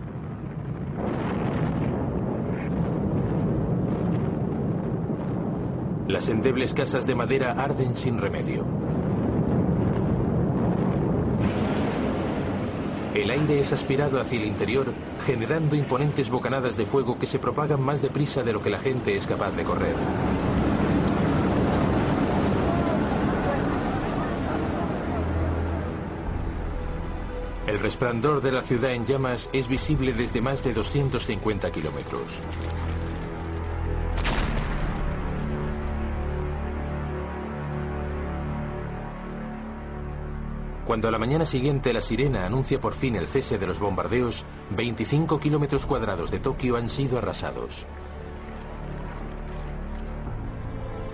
Las 6.07 6.29
endebles 6.29 6.73
casas 6.73 7.05
de 7.05 7.15
madera 7.15 7.51
arden 7.51 7.95
sin 7.95 8.17
remedio. 8.17 8.65
El 13.13 13.29
aire 13.29 13.59
es 13.59 13.73
aspirado 13.73 14.21
hacia 14.21 14.39
el 14.39 14.45
interior, 14.45 14.93
generando 15.25 15.75
imponentes 15.75 16.29
bocanadas 16.29 16.77
de 16.77 16.85
fuego 16.85 17.19
que 17.19 17.27
se 17.27 17.39
propagan 17.39 17.81
más 17.81 18.01
deprisa 18.01 18.43
de 18.43 18.53
lo 18.53 18.61
que 18.61 18.69
la 18.69 18.79
gente 18.79 19.15
es 19.15 19.27
capaz 19.27 19.51
de 19.51 19.63
correr. 19.63 19.95
El 27.71 27.79
resplandor 27.79 28.41
de 28.41 28.51
la 28.51 28.63
ciudad 28.63 28.91
en 28.91 29.05
llamas 29.05 29.49
es 29.53 29.69
visible 29.69 30.11
desde 30.11 30.41
más 30.41 30.61
de 30.61 30.73
250 30.73 31.71
kilómetros. 31.71 32.23
Cuando 40.85 41.07
a 41.07 41.11
la 41.11 41.17
mañana 41.17 41.45
siguiente 41.45 41.93
la 41.93 42.01
sirena 42.01 42.45
anuncia 42.45 42.81
por 42.81 42.93
fin 42.93 43.15
el 43.15 43.27
cese 43.27 43.57
de 43.57 43.67
los 43.67 43.79
bombardeos, 43.79 44.43
25 44.71 45.39
kilómetros 45.39 45.85
cuadrados 45.85 46.29
de 46.29 46.39
Tokio 46.39 46.75
han 46.75 46.89
sido 46.89 47.19
arrasados. 47.19 47.85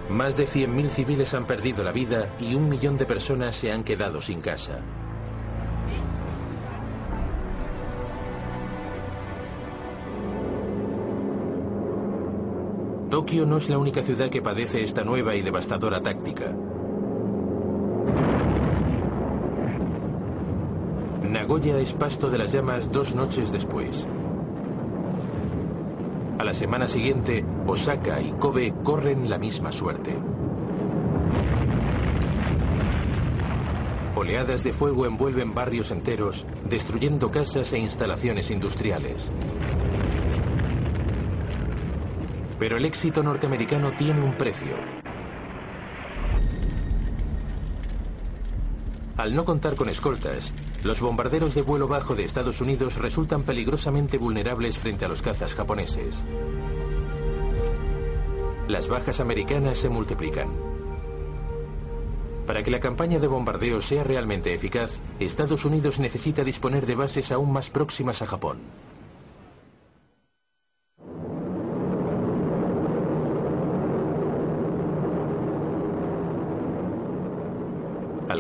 Más 0.09 0.35
de 0.35 0.47
100.000 0.47 0.87
civiles 0.89 1.35
han 1.35 1.45
perdido 1.45 1.83
la 1.83 1.91
vida 1.91 2.35
y 2.39 2.55
un 2.55 2.67
millón 2.67 2.97
de 2.97 3.05
personas 3.05 3.55
se 3.55 3.71
han 3.71 3.83
quedado 3.83 4.21
sin 4.21 4.41
casa. 4.41 4.81
Tokio 13.17 13.47
no 13.47 13.57
es 13.57 13.67
la 13.67 13.79
única 13.79 14.03
ciudad 14.03 14.29
que 14.29 14.43
padece 14.43 14.83
esta 14.83 15.03
nueva 15.03 15.33
y 15.33 15.41
devastadora 15.41 16.03
táctica. 16.03 16.55
Nagoya 21.23 21.79
es 21.79 21.93
pasto 21.93 22.29
de 22.29 22.37
las 22.37 22.53
llamas 22.53 22.91
dos 22.91 23.15
noches 23.15 23.51
después. 23.51 24.07
A 26.37 26.43
la 26.43 26.53
semana 26.53 26.85
siguiente, 26.85 27.43
Osaka 27.65 28.21
y 28.21 28.33
Kobe 28.33 28.75
corren 28.83 29.27
la 29.31 29.39
misma 29.39 29.71
suerte. 29.71 30.15
Oleadas 34.15 34.63
de 34.63 34.73
fuego 34.73 35.07
envuelven 35.07 35.55
barrios 35.55 35.89
enteros, 35.89 36.45
destruyendo 36.69 37.31
casas 37.31 37.73
e 37.73 37.79
instalaciones 37.79 38.51
industriales. 38.51 39.31
Pero 42.59 42.77
el 42.77 42.85
éxito 42.85 43.21
norteamericano 43.21 43.91
tiene 43.93 44.21
un 44.21 44.33
precio. 44.35 44.75
Al 49.17 49.33
no 49.33 49.45
contar 49.45 49.75
con 49.75 49.89
escoltas, 49.89 50.53
los 50.83 51.01
bombarderos 51.01 51.55
de 51.55 51.63
vuelo 51.63 51.87
bajo 51.87 52.13
de 52.13 52.23
Estados 52.23 52.61
Unidos 52.61 52.97
resultan 52.97 53.43
peligrosamente 53.43 54.17
vulnerables 54.17 54.77
frente 54.77 55.05
a 55.05 55.07
los 55.07 55.23
cazas 55.23 55.55
japoneses. 55.55 56.23
Las 58.67 58.87
bajas 58.87 59.19
americanas 59.19 59.79
se 59.79 59.89
multiplican. 59.89 60.49
Para 62.45 62.63
que 62.63 62.71
la 62.71 62.79
campaña 62.79 63.17
de 63.17 63.27
bombardeo 63.27 63.81
sea 63.81 64.03
realmente 64.03 64.53
eficaz, 64.53 64.99
Estados 65.19 65.65
Unidos 65.65 65.99
necesita 65.99 66.43
disponer 66.43 66.85
de 66.85 66.95
bases 66.95 67.31
aún 67.31 67.51
más 67.51 67.69
próximas 67.69 68.21
a 68.21 68.27
Japón. 68.27 68.59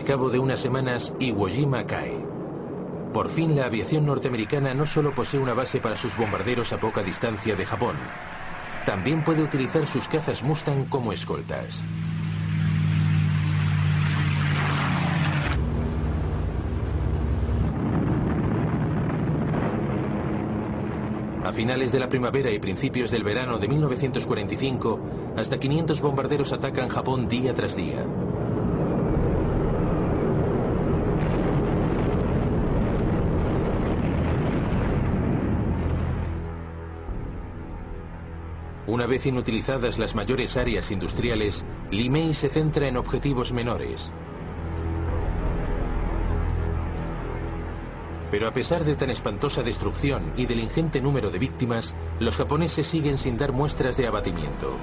Cabo 0.07 0.29
de 0.29 0.39
unas 0.39 0.61
semanas, 0.61 1.13
Iwo 1.19 1.49
Jima 1.49 1.85
cae. 1.85 2.17
Por 3.11 3.27
fin 3.27 3.57
la 3.57 3.65
aviación 3.65 4.05
norteamericana 4.05 4.73
no 4.73 4.87
solo 4.87 5.13
posee 5.13 5.37
una 5.37 5.53
base 5.53 5.81
para 5.81 5.97
sus 5.97 6.15
bombarderos 6.15 6.71
a 6.71 6.79
poca 6.79 7.03
distancia 7.03 7.57
de 7.57 7.65
Japón, 7.65 7.97
también 8.85 9.21
puede 9.21 9.43
utilizar 9.43 9.85
sus 9.85 10.07
cazas 10.07 10.43
Mustang 10.43 10.85
como 10.85 11.11
escoltas. 11.11 11.83
A 21.43 21.51
finales 21.51 21.91
de 21.91 21.99
la 21.99 22.07
primavera 22.07 22.49
y 22.49 22.59
principios 22.59 23.11
del 23.11 23.25
verano 23.25 23.57
de 23.57 23.67
1945, 23.67 24.99
hasta 25.35 25.59
500 25.59 25.99
bombarderos 25.99 26.53
atacan 26.53 26.87
Japón 26.87 27.27
día 27.27 27.53
tras 27.53 27.75
día. 27.75 28.05
Una 38.97 39.05
vez 39.05 39.27
inutilizadas 39.27 39.99
las 39.99 40.15
mayores 40.15 40.57
áreas 40.57 40.89
industriales, 40.89 41.63
Limei 41.91 42.33
se 42.33 42.49
centra 42.49 42.87
en 42.87 42.97
objetivos 42.97 43.53
menores, 43.53 44.11
Pero 48.31 48.47
a 48.47 48.53
pesar 48.53 48.83
de 48.83 48.95
tan 48.95 49.11
espantosa 49.11 49.61
destrucción 49.61 50.33
y 50.35 50.47
del 50.47 50.61
ingente 50.61 50.99
número 50.99 51.29
de 51.29 51.37
víctimas, 51.37 51.93
los 52.19 52.37
japoneses 52.37 52.87
siguen 52.87 53.19
sin 53.19 53.37
dar 53.37 53.51
muestras 53.51 53.97
de 53.97 54.07
abatimiento. 54.07 54.75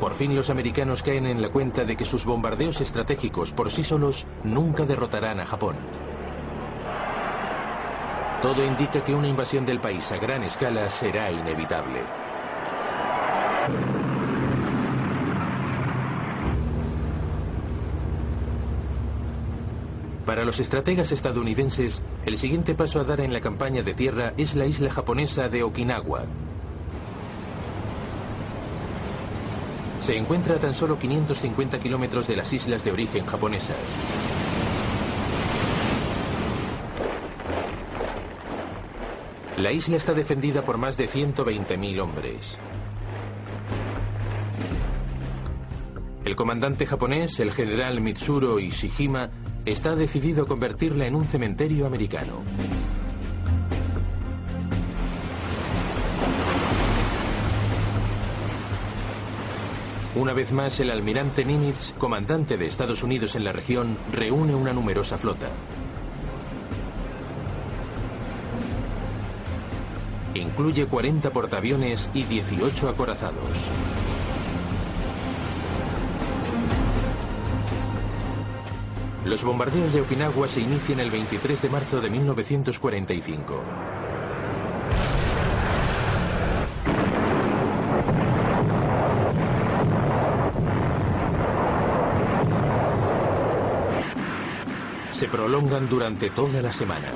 Por 0.00 0.14
fin 0.14 0.34
los 0.34 0.48
americanos 0.48 1.02
caen 1.02 1.26
en 1.26 1.42
la 1.42 1.50
cuenta 1.50 1.84
de 1.84 1.94
que 1.94 2.06
sus 2.06 2.24
bombardeos 2.24 2.80
estratégicos 2.80 3.52
por 3.52 3.70
sí 3.70 3.82
solos 3.82 4.24
nunca 4.44 4.86
derrotarán 4.86 5.40
a 5.40 5.44
Japón. 5.44 5.76
Todo 8.42 8.64
indica 8.64 9.02
que 9.02 9.14
una 9.14 9.28
invasión 9.28 9.64
del 9.64 9.80
país 9.80 10.12
a 10.12 10.18
gran 10.18 10.44
escala 10.44 10.90
será 10.90 11.30
inevitable. 11.30 12.02
Para 20.26 20.44
los 20.44 20.60
estrategas 20.60 21.12
estadounidenses, 21.12 22.02
el 22.26 22.36
siguiente 22.36 22.74
paso 22.74 23.00
a 23.00 23.04
dar 23.04 23.20
en 23.20 23.32
la 23.32 23.40
campaña 23.40 23.82
de 23.82 23.94
tierra 23.94 24.34
es 24.36 24.54
la 24.54 24.66
isla 24.66 24.90
japonesa 24.90 25.48
de 25.48 25.62
Okinawa. 25.62 26.24
Se 30.00 30.16
encuentra 30.16 30.56
a 30.56 30.58
tan 30.58 30.74
solo 30.74 30.98
550 30.98 31.78
kilómetros 31.78 32.26
de 32.26 32.36
las 32.36 32.52
islas 32.52 32.84
de 32.84 32.92
origen 32.92 33.24
japonesas. 33.24 33.76
La 39.56 39.72
isla 39.72 39.96
está 39.96 40.12
defendida 40.12 40.62
por 40.62 40.76
más 40.76 40.98
de 40.98 41.08
120.000 41.08 42.00
hombres. 42.00 42.58
El 46.26 46.36
comandante 46.36 46.84
japonés, 46.84 47.40
el 47.40 47.52
general 47.52 48.02
Mitsuro 48.02 48.60
Ishijima, 48.60 49.30
está 49.64 49.96
decidido 49.96 50.42
a 50.42 50.46
convertirla 50.46 51.06
en 51.06 51.14
un 51.14 51.24
cementerio 51.24 51.86
americano. 51.86 52.42
Una 60.16 60.34
vez 60.34 60.52
más, 60.52 60.78
el 60.80 60.90
almirante 60.90 61.46
Nimitz, 61.46 61.92
comandante 61.92 62.58
de 62.58 62.66
Estados 62.66 63.02
Unidos 63.02 63.34
en 63.36 63.44
la 63.44 63.52
región, 63.52 63.96
reúne 64.12 64.54
una 64.54 64.74
numerosa 64.74 65.16
flota. 65.16 65.48
Incluye 70.56 70.86
40 70.86 71.30
portaaviones 71.32 72.08
y 72.14 72.24
18 72.24 72.88
acorazados. 72.88 73.50
Los 79.26 79.44
bombardeos 79.44 79.92
de 79.92 80.00
Okinawa 80.00 80.48
se 80.48 80.62
inician 80.62 81.00
el 81.00 81.10
23 81.10 81.60
de 81.60 81.68
marzo 81.68 82.00
de 82.00 82.08
1945. 82.08 83.62
Se 95.10 95.28
prolongan 95.28 95.86
durante 95.86 96.30
toda 96.30 96.62
la 96.62 96.72
semana. 96.72 97.12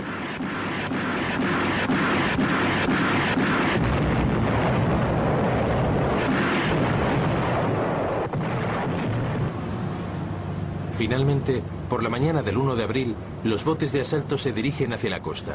Finalmente, 11.00 11.62
por 11.88 12.02
la 12.02 12.10
mañana 12.10 12.42
del 12.42 12.58
1 12.58 12.76
de 12.76 12.84
abril, 12.84 13.16
los 13.42 13.64
botes 13.64 13.90
de 13.90 14.02
asalto 14.02 14.36
se 14.36 14.52
dirigen 14.52 14.92
hacia 14.92 15.08
la 15.08 15.22
costa. 15.22 15.54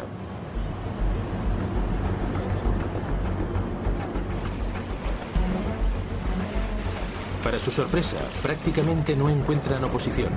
Para 7.43 7.59
su 7.59 7.69
sorpresa, 7.69 8.17
prácticamente 8.41 9.15
no 9.15 9.29
encuentran 9.29 9.83
oposición. 9.83 10.33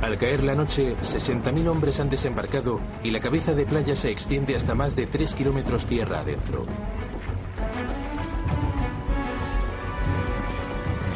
Al 0.00 0.16
caer 0.16 0.44
la 0.44 0.54
noche, 0.54 0.94
60.000 1.02 1.66
hombres 1.66 1.98
han 1.98 2.08
desembarcado 2.08 2.78
y 3.02 3.10
la 3.10 3.18
cabeza 3.18 3.52
de 3.52 3.66
playa 3.66 3.96
se 3.96 4.12
extiende 4.12 4.54
hasta 4.54 4.76
más 4.76 4.94
de 4.94 5.08
3 5.08 5.34
kilómetros 5.34 5.86
tierra 5.86 6.20
adentro. 6.20 6.66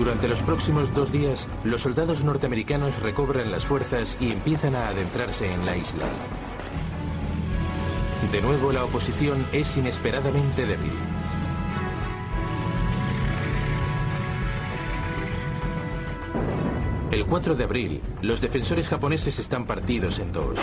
Durante 0.02 0.26
los 0.26 0.42
próximos 0.42 0.92
dos 0.92 1.12
días, 1.12 1.46
los 1.62 1.82
soldados 1.82 2.24
norteamericanos 2.24 3.00
recobran 3.00 3.52
las 3.52 3.64
fuerzas 3.64 4.16
y 4.18 4.32
empiezan 4.32 4.74
a 4.74 4.88
adentrarse 4.88 5.48
en 5.48 5.64
la 5.64 5.76
isla. 5.76 6.06
De 8.32 8.42
nuevo, 8.42 8.72
la 8.72 8.84
oposición 8.84 9.46
es 9.52 9.76
inesperadamente 9.76 10.66
débil. 10.66 10.90
El 17.12 17.24
4 17.24 17.54
de 17.54 17.62
abril, 17.62 18.00
los 18.22 18.40
defensores 18.40 18.88
japoneses 18.88 19.38
están 19.38 19.66
partidos 19.66 20.18
en 20.18 20.32
dos. 20.32 20.58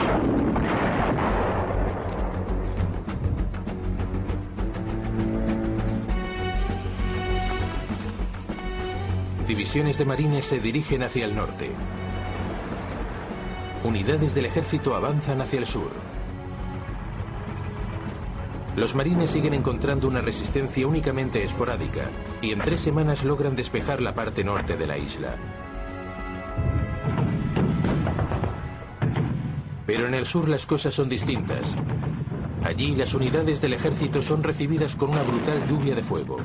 Divisiones 9.69 9.99
de 9.99 10.05
marines 10.05 10.45
se 10.45 10.59
dirigen 10.59 11.03
hacia 11.03 11.25
el 11.25 11.35
norte. 11.35 11.69
Unidades 13.83 14.33
del 14.33 14.47
ejército 14.47 14.95
avanzan 14.95 15.41
hacia 15.41 15.59
el 15.59 15.67
sur. 15.67 15.91
Los 18.75 18.95
marines 18.95 19.29
siguen 19.29 19.53
encontrando 19.53 20.07
una 20.07 20.21
resistencia 20.21 20.87
únicamente 20.87 21.43
esporádica 21.43 22.09
y 22.41 22.51
en 22.51 22.61
tres 22.61 22.79
semanas 22.79 23.23
logran 23.23 23.55
despejar 23.55 24.01
la 24.01 24.15
parte 24.15 24.43
norte 24.43 24.75
de 24.75 24.87
la 24.87 24.97
isla. 24.97 25.35
Pero 29.85 30.07
en 30.07 30.15
el 30.15 30.25
sur 30.25 30.49
las 30.49 30.65
cosas 30.65 30.95
son 30.95 31.09
distintas. 31.09 31.77
Allí 32.63 32.95
las 32.95 33.13
unidades 33.13 33.61
del 33.61 33.73
ejército 33.73 34.23
son 34.23 34.41
recibidas 34.41 34.95
con 34.95 35.11
una 35.11 35.21
brutal 35.21 35.63
lluvia 35.67 35.93
de 35.93 36.01
fuego. 36.01 36.39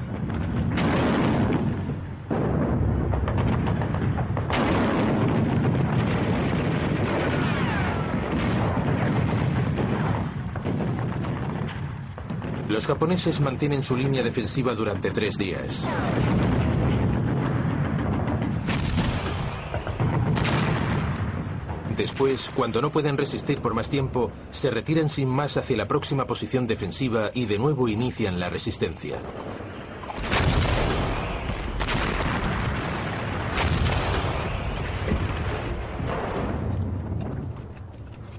Los 12.74 12.88
japoneses 12.88 13.40
mantienen 13.40 13.84
su 13.84 13.96
línea 13.96 14.20
defensiva 14.20 14.74
durante 14.74 15.12
tres 15.12 15.38
días. 15.38 15.86
Después, 21.96 22.50
cuando 22.56 22.82
no 22.82 22.90
pueden 22.90 23.16
resistir 23.16 23.60
por 23.60 23.74
más 23.74 23.88
tiempo, 23.88 24.32
se 24.50 24.70
retiran 24.70 25.08
sin 25.08 25.28
más 25.28 25.56
hacia 25.56 25.76
la 25.76 25.86
próxima 25.86 26.26
posición 26.26 26.66
defensiva 26.66 27.30
y 27.32 27.46
de 27.46 27.60
nuevo 27.60 27.86
inician 27.86 28.40
la 28.40 28.48
resistencia. 28.48 29.20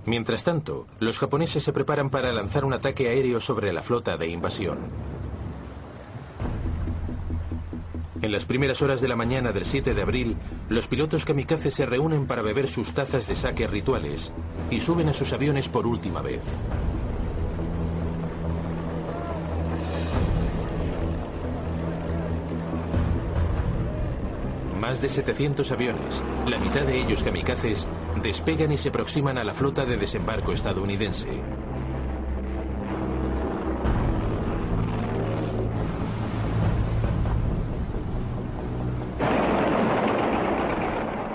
Mientras 0.06 0.44
tanto, 0.44 0.86
los 1.00 1.18
japoneses 1.18 1.64
se 1.64 1.74
preparan 1.74 2.10
para 2.10 2.32
lanzar 2.32 2.64
un 2.64 2.74
ataque 2.74 3.10
aéreo 3.10 3.42
sobre 3.42 3.74
la 3.74 3.82
flota 3.82 4.18
de 4.18 4.28
invasión. 4.28 4.78
En 8.22 8.32
las 8.32 8.46
primeras 8.46 8.82
horas 8.82 9.02
de 9.02 9.08
la 9.08 9.16
mañana 9.16 9.52
del 9.52 9.66
7 9.66 9.94
de 9.94 10.02
abril, 10.02 10.36
los 10.70 10.88
pilotos 10.88 11.26
kamikaze 11.26 11.70
se 11.70 11.86
reúnen 11.86 12.28
para 12.28 12.42
beber 12.42 12.68
sus 12.68 12.94
tazas 12.94 13.28
de 13.28 13.36
saque 13.36 13.68
rituales 13.68 14.32
y 14.72 14.80
suben 14.80 15.10
a 15.10 15.14
sus 15.14 15.34
aviones 15.34 15.70
por 15.70 15.86
última 15.86 16.22
vez. 16.22 16.42
Más 24.86 25.02
de 25.02 25.10
700 25.10 25.72
aviones, 25.72 26.24
la 26.46 26.60
mitad 26.60 26.82
de 26.82 27.02
ellos 27.02 27.24
kamikazes, 27.24 27.88
despegan 28.22 28.72
y 28.72 28.78
se 28.78 28.90
aproximan 28.90 29.36
a 29.40 29.44
la 29.44 29.52
flota 29.52 29.84
de 29.84 29.98
desembarco 29.98 30.52
estadounidense. 30.52 31.28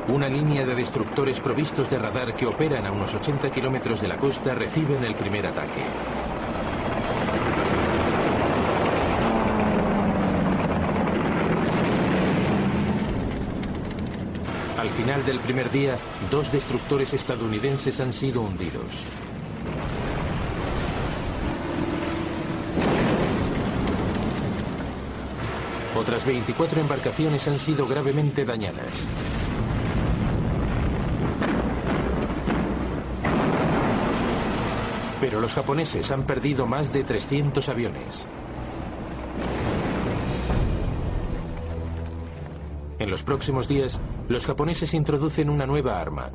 Una 0.07 0.29
línea 0.29 0.65
de 0.65 0.77
destructores 0.77 1.41
provistos 1.41 1.91
de 1.91 1.99
radar 1.99 2.37
que 2.37 2.47
operan 2.47 2.87
a 2.87 2.93
unos 2.93 3.13
80 3.13 3.51
kilómetros 3.51 4.01
de 4.01 4.07
la 4.07 4.17
costa 4.17 4.55
reciben 4.55 5.03
el 5.03 5.17
primer 5.17 5.49
ataque. 5.49 6.30
Al 14.81 14.89
final 14.89 15.23
del 15.27 15.39
primer 15.41 15.71
día, 15.71 15.99
dos 16.31 16.51
destructores 16.51 17.13
estadounidenses 17.13 18.01
han 18.01 18.15
sido 18.15 18.41
hundidos. 18.41 19.05
Otras 25.95 26.25
24 26.25 26.81
embarcaciones 26.81 27.47
han 27.47 27.59
sido 27.59 27.87
gravemente 27.87 28.47
dañadas. 28.47 29.07
Pero 35.21 35.43
los 35.43 35.53
japoneses 35.53 36.11
han 36.11 36.25
perdido 36.25 36.65
más 36.65 36.91
de 36.91 37.05
300 37.05 37.69
aviones. 37.69 38.27
En 42.99 43.11
los 43.11 43.23
próximos 43.23 43.69
días, 43.69 44.01
los 44.31 44.47
japoneses 44.47 44.95
introducen 44.95 45.51
una 45.51 45.67
nueva 45.67 46.01
arma. 46.01 46.31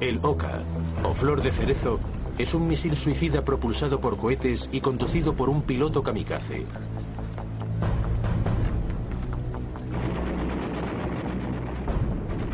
El 0.00 0.20
Oka, 0.22 0.62
o 1.02 1.14
flor 1.14 1.40
de 1.40 1.50
cerezo, 1.50 1.98
es 2.36 2.52
un 2.52 2.68
misil 2.68 2.94
suicida 2.94 3.42
propulsado 3.42 4.00
por 4.00 4.18
cohetes 4.18 4.68
y 4.70 4.82
conducido 4.82 5.32
por 5.32 5.48
un 5.48 5.62
piloto 5.62 6.02
kamikaze. 6.02 6.66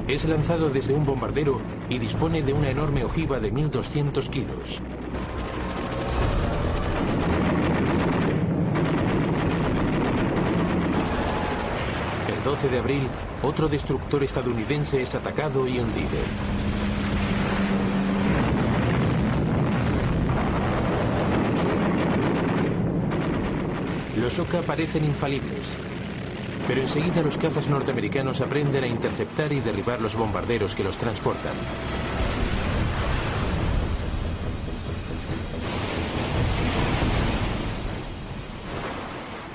Es 0.07 0.25
lanzado 0.25 0.71
desde 0.71 0.95
un 0.95 1.05
bombardero 1.05 1.61
y 1.89 1.99
dispone 1.99 2.43
de 2.43 2.53
una 2.53 2.71
enorme 2.71 3.05
ojiva 3.05 3.41
de 3.41 3.53
1.200 3.53 4.29
kilos. 4.29 4.81
12 12.55 12.69
de 12.69 12.79
abril, 12.79 13.09
otro 13.43 13.69
destructor 13.69 14.23
estadounidense 14.23 15.03
es 15.03 15.13
atacado 15.17 15.67
y 15.67 15.81
hundido. 15.81 16.11
Los 24.17 24.39
Oka 24.39 24.63
parecen 24.63 25.05
infalibles, 25.05 25.75
pero 26.69 26.81
enseguida 26.81 27.23
los 27.23 27.37
cazas 27.37 27.69
norteamericanos 27.69 28.41
aprenden 28.41 28.85
a 28.85 28.87
interceptar 28.87 29.53
y 29.53 29.59
derribar 29.59 30.01
los 30.01 30.15
bombarderos 30.15 30.77
que 30.77 30.85
los 30.85 30.97
transportan. 30.97 31.55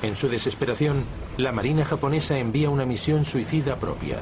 En 0.02 0.18
su 0.18 0.28
desesperación, 0.28 1.06
la 1.40 1.54
Marina 1.54 1.86
japonesa 1.86 2.38
envía 2.38 2.70
una 2.70 2.86
misión 2.86 3.24
suicida 3.24 3.78
propia. 3.78 4.20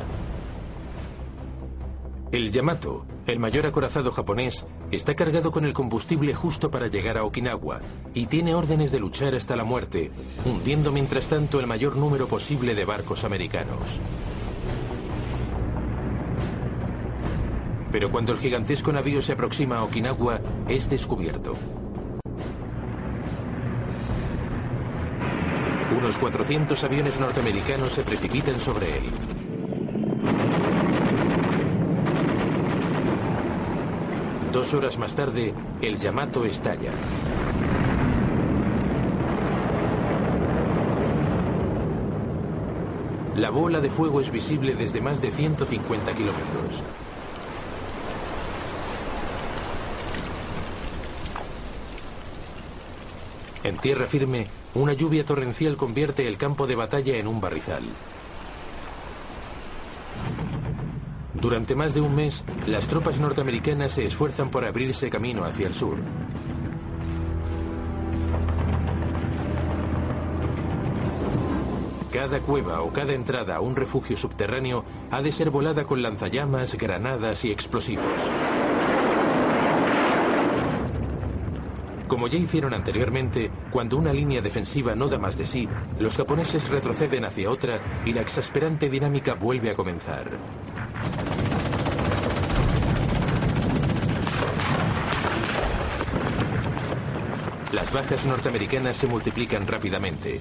El 2.31 2.51
Yamato, 2.51 3.07
el 3.25 3.39
mayor 3.39 3.65
acorazado 3.65 4.11
japonés, 4.11 4.67
está 4.91 5.15
cargado 5.15 5.51
con 5.51 5.65
el 5.65 5.73
combustible 5.73 6.35
justo 6.35 6.69
para 6.69 6.87
llegar 6.87 7.17
a 7.17 7.23
Okinawa 7.23 7.79
y 8.13 8.27
tiene 8.27 8.53
órdenes 8.53 8.91
de 8.91 8.99
luchar 8.99 9.33
hasta 9.33 9.55
la 9.55 9.63
muerte, 9.63 10.11
hundiendo 10.45 10.91
mientras 10.91 11.27
tanto 11.27 11.59
el 11.59 11.65
mayor 11.65 11.95
número 11.95 12.27
posible 12.27 12.75
de 12.75 12.85
barcos 12.85 13.23
americanos. 13.23 13.99
Pero 17.91 18.11
cuando 18.11 18.33
el 18.33 18.37
gigantesco 18.37 18.91
navío 18.91 19.23
se 19.23 19.33
aproxima 19.33 19.77
a 19.77 19.83
Okinawa, 19.83 20.39
es 20.67 20.87
descubierto. 20.87 21.55
Unos 25.97 26.15
400 26.19 26.83
aviones 26.83 27.19
norteamericanos 27.19 27.91
se 27.91 28.03
precipitan 28.03 28.59
sobre 28.59 28.97
él. 28.97 29.03
Dos 34.53 34.75
horas 34.75 34.99
más 34.99 35.15
tarde, 35.15 35.55
el 35.81 35.97
Yamato 35.97 36.45
estalla. 36.45 36.91
La 43.35 43.49
bola 43.49 43.81
de 43.81 43.89
fuego 43.89 44.21
es 44.21 44.29
visible 44.29 44.75
desde 44.75 45.01
más 45.01 45.19
de 45.19 45.31
150 45.31 46.13
kilómetros. 46.13 46.83
En 53.67 53.75
tierra 53.75 54.05
firme, 54.05 54.47
una 54.75 54.93
lluvia 54.93 55.25
torrencial 55.25 55.75
convierte 55.75 56.25
el 56.25 56.37
campo 56.37 56.65
de 56.67 56.75
batalla 56.75 57.17
en 57.17 57.27
un 57.27 57.41
barrizal. 57.41 57.83
Durante 61.33 61.75
más 61.75 61.93
de 61.93 61.99
un 61.99 62.15
mes, 62.15 62.45
las 62.65 62.87
tropas 62.87 63.19
norteamericanas 63.19 63.91
se 63.91 64.05
esfuerzan 64.05 64.51
por 64.51 64.63
abrirse 64.63 65.09
camino 65.09 65.43
hacia 65.43 65.67
el 65.67 65.73
sur. 65.73 65.97
Cada 72.13 72.39
cueva 72.39 72.83
o 72.83 72.93
cada 72.93 73.11
entrada 73.11 73.57
a 73.57 73.59
un 73.59 73.75
refugio 73.75 74.15
subterráneo 74.15 74.85
ha 75.11 75.21
de 75.21 75.33
ser 75.33 75.49
volada 75.49 75.83
con 75.83 76.01
lanzallamas, 76.01 76.75
granadas 76.75 77.43
y 77.43 77.51
explosivos. 77.51 78.31
Como 82.07 82.27
ya 82.27 82.37
hicieron 82.37 82.73
anteriormente, 82.73 83.51
cuando 83.69 83.97
una 83.97 84.13
línea 84.13 84.41
defensiva 84.41 84.95
no 84.95 85.07
da 85.07 85.17
más 85.17 85.37
de 85.37 85.45
sí, 85.45 85.67
los 85.99 86.15
japoneses 86.15 86.69
retroceden 86.69 87.25
hacia 87.25 87.51
otra 87.51 87.81
y 88.05 88.13
la 88.13 88.21
exasperante 88.21 88.89
dinámica 88.89 89.33
vuelve 89.33 89.71
a 89.71 89.75
comenzar. 89.75 90.29
Las 97.73 97.91
bajas 97.91 98.25
norteamericanas 98.25 98.95
se 98.95 99.07
multiplican 99.07 99.67
rápidamente. 99.67 100.39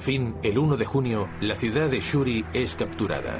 Por 0.00 0.06
fin, 0.06 0.34
el 0.42 0.56
1 0.56 0.78
de 0.78 0.86
junio, 0.86 1.28
la 1.42 1.54
ciudad 1.54 1.90
de 1.90 2.00
Shuri 2.00 2.46
es 2.54 2.74
capturada. 2.74 3.38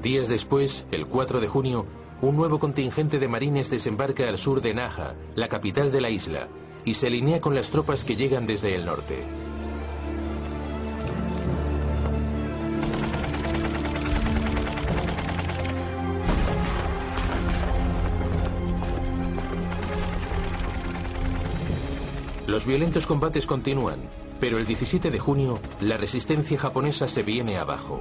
Días 0.00 0.28
después, 0.28 0.86
el 0.92 1.06
4 1.06 1.40
de 1.40 1.48
junio, 1.48 1.86
un 2.22 2.36
nuevo 2.36 2.60
contingente 2.60 3.18
de 3.18 3.26
marines 3.26 3.68
desembarca 3.68 4.28
al 4.28 4.38
sur 4.38 4.60
de 4.60 4.74
Naha, 4.74 5.16
la 5.34 5.48
capital 5.48 5.90
de 5.90 6.00
la 6.00 6.10
isla, 6.10 6.46
y 6.84 6.94
se 6.94 7.08
alinea 7.08 7.40
con 7.40 7.56
las 7.56 7.70
tropas 7.70 8.04
que 8.04 8.14
llegan 8.14 8.46
desde 8.46 8.76
el 8.76 8.84
norte. 8.84 9.24
Los 22.54 22.66
violentos 22.66 23.04
combates 23.04 23.46
continúan, 23.46 23.98
pero 24.38 24.58
el 24.58 24.64
17 24.64 25.10
de 25.10 25.18
junio 25.18 25.58
la 25.80 25.96
resistencia 25.96 26.56
japonesa 26.56 27.08
se 27.08 27.24
viene 27.24 27.56
abajo. 27.58 28.00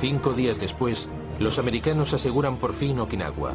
Cinco 0.00 0.32
días 0.32 0.58
después, 0.58 1.06
los 1.38 1.58
americanos 1.58 2.14
aseguran 2.14 2.56
por 2.56 2.72
fin 2.72 2.98
Okinawa. 2.98 3.52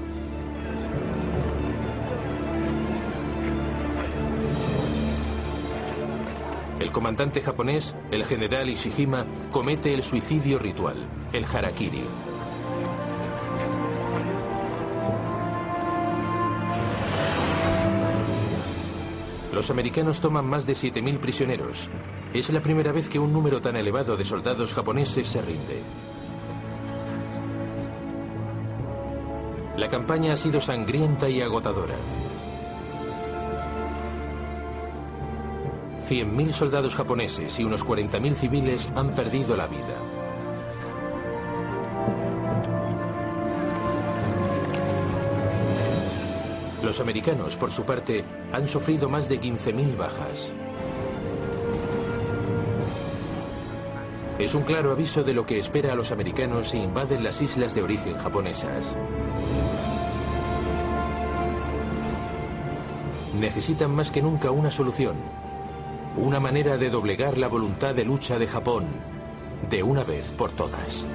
El 6.79 6.91
comandante 6.91 7.41
japonés, 7.41 7.95
el 8.11 8.23
general 8.23 8.69
Ishihima, 8.69 9.25
comete 9.51 9.95
el 9.95 10.03
suicidio 10.03 10.59
ritual, 10.59 11.07
el 11.33 11.45
harakiri. 11.45 12.03
Los 19.61 19.69
americanos 19.69 20.19
toman 20.19 20.47
más 20.47 20.65
de 20.65 20.73
7.000 20.73 21.19
prisioneros. 21.19 21.87
Es 22.33 22.49
la 22.49 22.63
primera 22.63 22.91
vez 22.91 23.07
que 23.07 23.19
un 23.19 23.31
número 23.31 23.61
tan 23.61 23.75
elevado 23.75 24.17
de 24.17 24.25
soldados 24.25 24.73
japoneses 24.73 25.27
se 25.27 25.39
rinde. 25.39 25.83
La 29.77 29.87
campaña 29.87 30.33
ha 30.33 30.35
sido 30.35 30.59
sangrienta 30.59 31.29
y 31.29 31.41
agotadora. 31.41 31.93
100.000 36.09 36.53
soldados 36.53 36.95
japoneses 36.95 37.59
y 37.59 37.63
unos 37.63 37.85
40.000 37.85 38.33
civiles 38.33 38.89
han 38.95 39.11
perdido 39.11 39.55
la 39.55 39.67
vida. 39.67 40.20
Los 46.91 46.99
americanos, 46.99 47.55
por 47.55 47.71
su 47.71 47.85
parte, 47.85 48.25
han 48.51 48.67
sufrido 48.67 49.07
más 49.07 49.29
de 49.29 49.39
15.000 49.39 49.95
bajas. 49.95 50.51
Es 54.37 54.53
un 54.53 54.63
claro 54.63 54.91
aviso 54.91 55.23
de 55.23 55.33
lo 55.33 55.45
que 55.45 55.57
espera 55.57 55.93
a 55.93 55.95
los 55.95 56.11
americanos 56.11 56.71
si 56.71 56.79
invaden 56.79 57.23
las 57.23 57.41
islas 57.41 57.73
de 57.73 57.81
origen 57.81 58.17
japonesas. 58.17 58.97
Necesitan 63.39 63.95
más 63.95 64.11
que 64.11 64.21
nunca 64.21 64.51
una 64.51 64.69
solución, 64.69 65.15
una 66.17 66.41
manera 66.41 66.75
de 66.75 66.89
doblegar 66.89 67.37
la 67.37 67.47
voluntad 67.47 67.95
de 67.95 68.03
lucha 68.03 68.37
de 68.37 68.47
Japón, 68.47 68.87
de 69.69 69.81
una 69.81 70.03
vez 70.03 70.29
por 70.33 70.51
todas. 70.51 71.07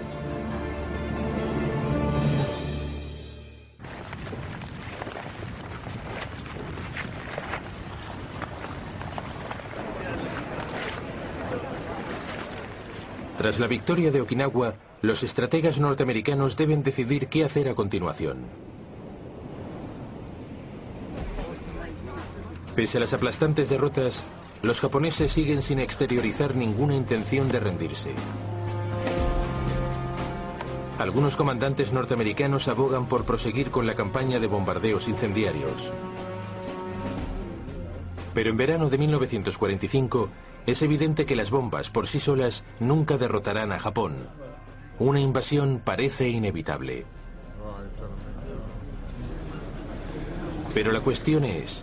Tras 13.47 13.61
la 13.61 13.69
victoria 13.69 14.11
de 14.11 14.21
Okinawa, 14.21 14.75
los 15.03 15.23
estrategas 15.23 15.79
norteamericanos 15.79 16.57
deben 16.57 16.83
decidir 16.83 17.29
qué 17.29 17.45
hacer 17.45 17.69
a 17.69 17.77
continuación. 17.77 18.39
Pese 22.75 22.97
a 22.97 23.01
las 23.03 23.15
aplastantes 23.15 23.69
derrotas, 23.69 24.25
los 24.63 24.81
japoneses 24.81 25.31
siguen 25.31 25.63
sin 25.63 25.79
exteriorizar 25.79 26.57
ninguna 26.57 26.97
intención 26.97 27.49
de 27.49 27.61
rendirse. 27.61 28.11
Algunos 30.99 31.37
comandantes 31.37 31.93
norteamericanos 31.93 32.67
abogan 32.67 33.07
por 33.07 33.25
proseguir 33.25 33.71
con 33.71 33.87
la 33.87 33.95
campaña 33.95 34.41
de 34.41 34.49
bombardeos 34.49 35.07
incendiarios. 35.07 35.93
Pero 38.37 38.51
en 38.51 38.59
verano 38.59 38.91
de 38.91 38.99
1945 38.99 40.29
es 40.67 40.83
evidente 40.83 41.25
que 41.25 41.37
las 41.37 41.51
bombas 41.51 41.89
por 41.89 42.07
sí 42.07 42.21
solas 42.21 42.65
nunca 42.81 43.17
derrotarán 43.17 43.73
a 43.73 43.79
Japón. 43.79 44.29
Una 44.99 45.21
invasión 45.21 45.81
parece 45.83 46.29
inevitable. 46.29 47.07
Pero 50.75 50.93
la 50.93 51.01
cuestión 51.01 51.47
es, 51.47 51.83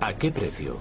¿a 0.00 0.14
qué 0.14 0.30
precio? 0.30 0.78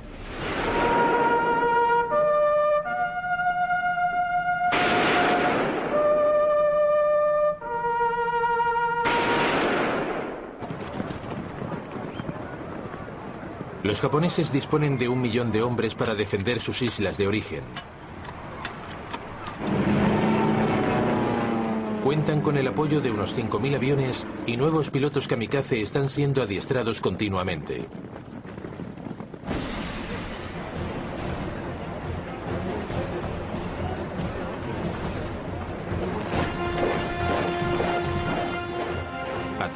Los 13.90 14.02
japoneses 14.02 14.52
disponen 14.52 15.00
de 15.00 15.10
un 15.10 15.20
millón 15.20 15.52
de 15.52 15.64
hombres 15.64 15.96
para 15.96 16.14
defender 16.14 16.62
sus 16.62 16.84
islas 16.84 17.18
de 17.18 17.26
origen. 17.26 17.64
Cuentan 22.04 22.42
con 22.42 22.56
el 22.60 22.68
apoyo 22.68 23.02
de 23.02 23.10
unos 23.10 23.36
5.000 23.36 23.76
aviones 23.76 24.28
y 24.46 24.58
nuevos 24.58 24.92
pilotos 24.92 25.28
kamikaze 25.28 25.82
están 25.82 26.08
siendo 26.08 26.44
adiestrados 26.44 27.02
continuamente. 27.02 27.88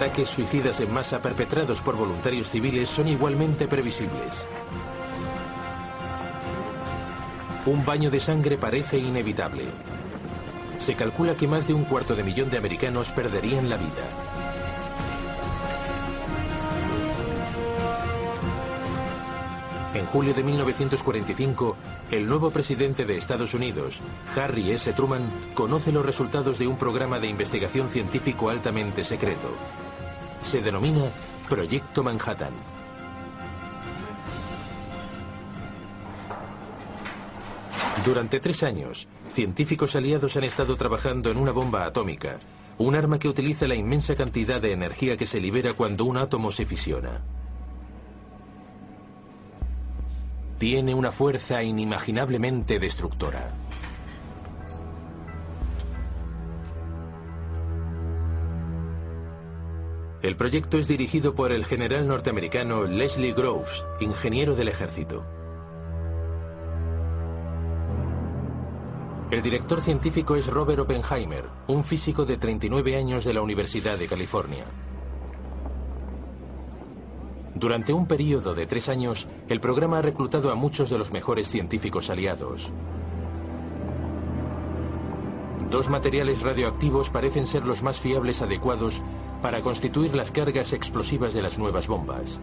Ataques 0.03 0.27
suicidas 0.27 0.81
en 0.81 0.93
masa 0.93 1.21
perpetrados 1.21 1.79
por 1.79 1.95
voluntarios 1.95 2.49
civiles 2.49 2.89
son 2.89 3.07
igualmente 3.07 3.69
previsibles. 3.69 4.45
Un 7.65 7.85
baño 7.85 8.11
de 8.11 8.19
sangre 8.19 8.57
parece 8.57 8.97
inevitable. 8.97 9.63
Se 10.79 10.95
calcula 10.95 11.35
que 11.35 11.47
más 11.47 11.69
de 11.69 11.73
un 11.73 11.85
cuarto 11.85 12.17
de 12.17 12.23
millón 12.23 12.49
de 12.49 12.57
americanos 12.57 13.11
perderían 13.11 13.69
la 13.69 13.77
vida. 13.77 14.03
En 19.93 20.05
julio 20.07 20.33
de 20.33 20.43
1945, 20.43 21.77
el 22.11 22.27
nuevo 22.27 22.51
presidente 22.51 23.05
de 23.05 23.15
Estados 23.15 23.53
Unidos, 23.53 24.01
Harry 24.35 24.71
S. 24.71 24.91
Truman, 24.91 25.21
conoce 25.53 25.93
los 25.93 26.05
resultados 26.05 26.59
de 26.59 26.67
un 26.67 26.77
programa 26.77 27.19
de 27.19 27.27
investigación 27.27 27.89
científico 27.89 28.49
altamente 28.49 29.05
secreto. 29.05 29.47
Se 30.43 30.62
denomina 30.62 31.06
Proyecto 31.49 32.03
Manhattan. 32.03 32.53
Durante 38.06 38.39
tres 38.41 38.63
años, 38.63 39.08
científicos 39.29 39.95
aliados 39.95 40.36
han 40.36 40.43
estado 40.43 40.75
trabajando 40.75 41.32
en 41.32 41.38
una 41.38 41.51
bomba 41.51 41.86
atómica, 41.86 42.38
un 42.77 42.95
arma 42.95 43.17
que 43.17 43.29
utiliza 43.29 43.65
la 43.67 43.75
inmensa 43.75 44.15
cantidad 44.15 44.62
de 44.62 44.73
energía 44.73 45.15
que 45.15 45.25
se 45.25 45.39
libera 45.39 45.73
cuando 45.73 46.03
un 46.03 46.17
átomo 46.17 46.51
se 46.51 46.65
fisiona. 46.65 47.21
Tiene 50.60 50.93
una 50.93 51.12
fuerza 51.12 51.63
inimaginablemente 51.63 52.79
destructora. 52.79 53.62
El 60.23 60.38
proyecto 60.38 60.77
es 60.77 60.88
dirigido 60.88 61.36
por 61.36 61.51
el 61.51 61.65
general 61.65 62.07
norteamericano 62.07 62.86
Leslie 62.86 63.33
Groves, 63.33 63.83
ingeniero 63.99 64.55
del 64.55 64.69
ejército. 64.69 65.21
El 69.31 69.41
director 69.41 69.81
científico 69.81 70.38
es 70.38 70.47
Robert 70.47 70.79
Oppenheimer, 70.79 71.43
un 71.67 71.83
físico 71.83 72.23
de 72.23 72.38
39 72.38 72.95
años 72.95 73.25
de 73.25 73.33
la 73.33 73.41
Universidad 73.41 73.97
de 73.97 74.07
California. 74.07 74.63
Durante 77.53 77.91
un 77.91 78.07
periodo 78.07 78.53
de 78.53 78.65
tres 78.65 78.88
años, 78.88 79.27
el 79.49 79.59
programa 79.59 79.97
ha 79.97 80.03
reclutado 80.03 80.53
a 80.53 80.55
muchos 80.55 80.89
de 80.89 80.99
los 80.99 81.12
mejores 81.12 81.49
científicos 81.49 82.09
aliados. 82.09 82.71
Dos 85.69 85.89
materiales 85.89 86.43
radioactivos 86.43 87.10
parecen 87.10 87.45
ser 87.45 87.65
los 87.65 87.83
más 87.83 88.00
fiables 88.00 88.41
adecuados 88.41 89.02
para 89.44 89.60
constituir 89.60 90.15
las 90.15 90.31
cargas 90.31 90.71
explosivas 90.71 91.33
de 91.33 91.41
las 91.41 91.60
nuevas 91.60 91.85
bombas. 91.85 92.39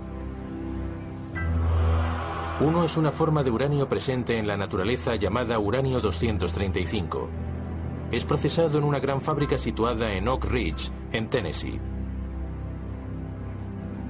Uno 2.60 2.84
es 2.84 2.98
una 2.98 3.10
forma 3.10 3.42
de 3.42 3.50
uranio 3.50 3.88
presente 3.88 4.36
en 4.36 4.46
la 4.46 4.58
naturaleza 4.58 5.16
llamada 5.16 5.58
uranio 5.58 5.98
235. 5.98 7.30
Es 8.12 8.26
procesado 8.26 8.76
en 8.76 8.84
una 8.84 8.98
gran 8.98 9.22
fábrica 9.22 9.56
situada 9.56 10.12
en 10.12 10.28
Oak 10.28 10.44
Ridge, 10.44 10.90
en 11.12 11.30
Tennessee. 11.30 11.80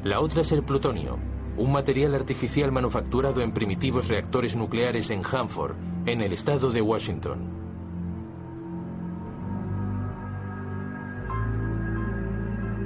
La 0.03 0.19
otra 0.19 0.41
es 0.41 0.51
el 0.51 0.65
plutonio, 0.65 1.17
un 1.59 1.71
material 1.71 2.17
artificial 2.17 2.73
manufacturado 2.73 3.41
en 3.41 3.53
primitivos 3.53 4.09
reactores 4.09 4.57
nucleares 4.57 5.13
en 5.13 5.23
Hanford, 5.25 5.77
en 6.07 6.23
el 6.23 6.33
estado 6.33 6.73
de 6.73 6.83
Washington. 6.83 7.60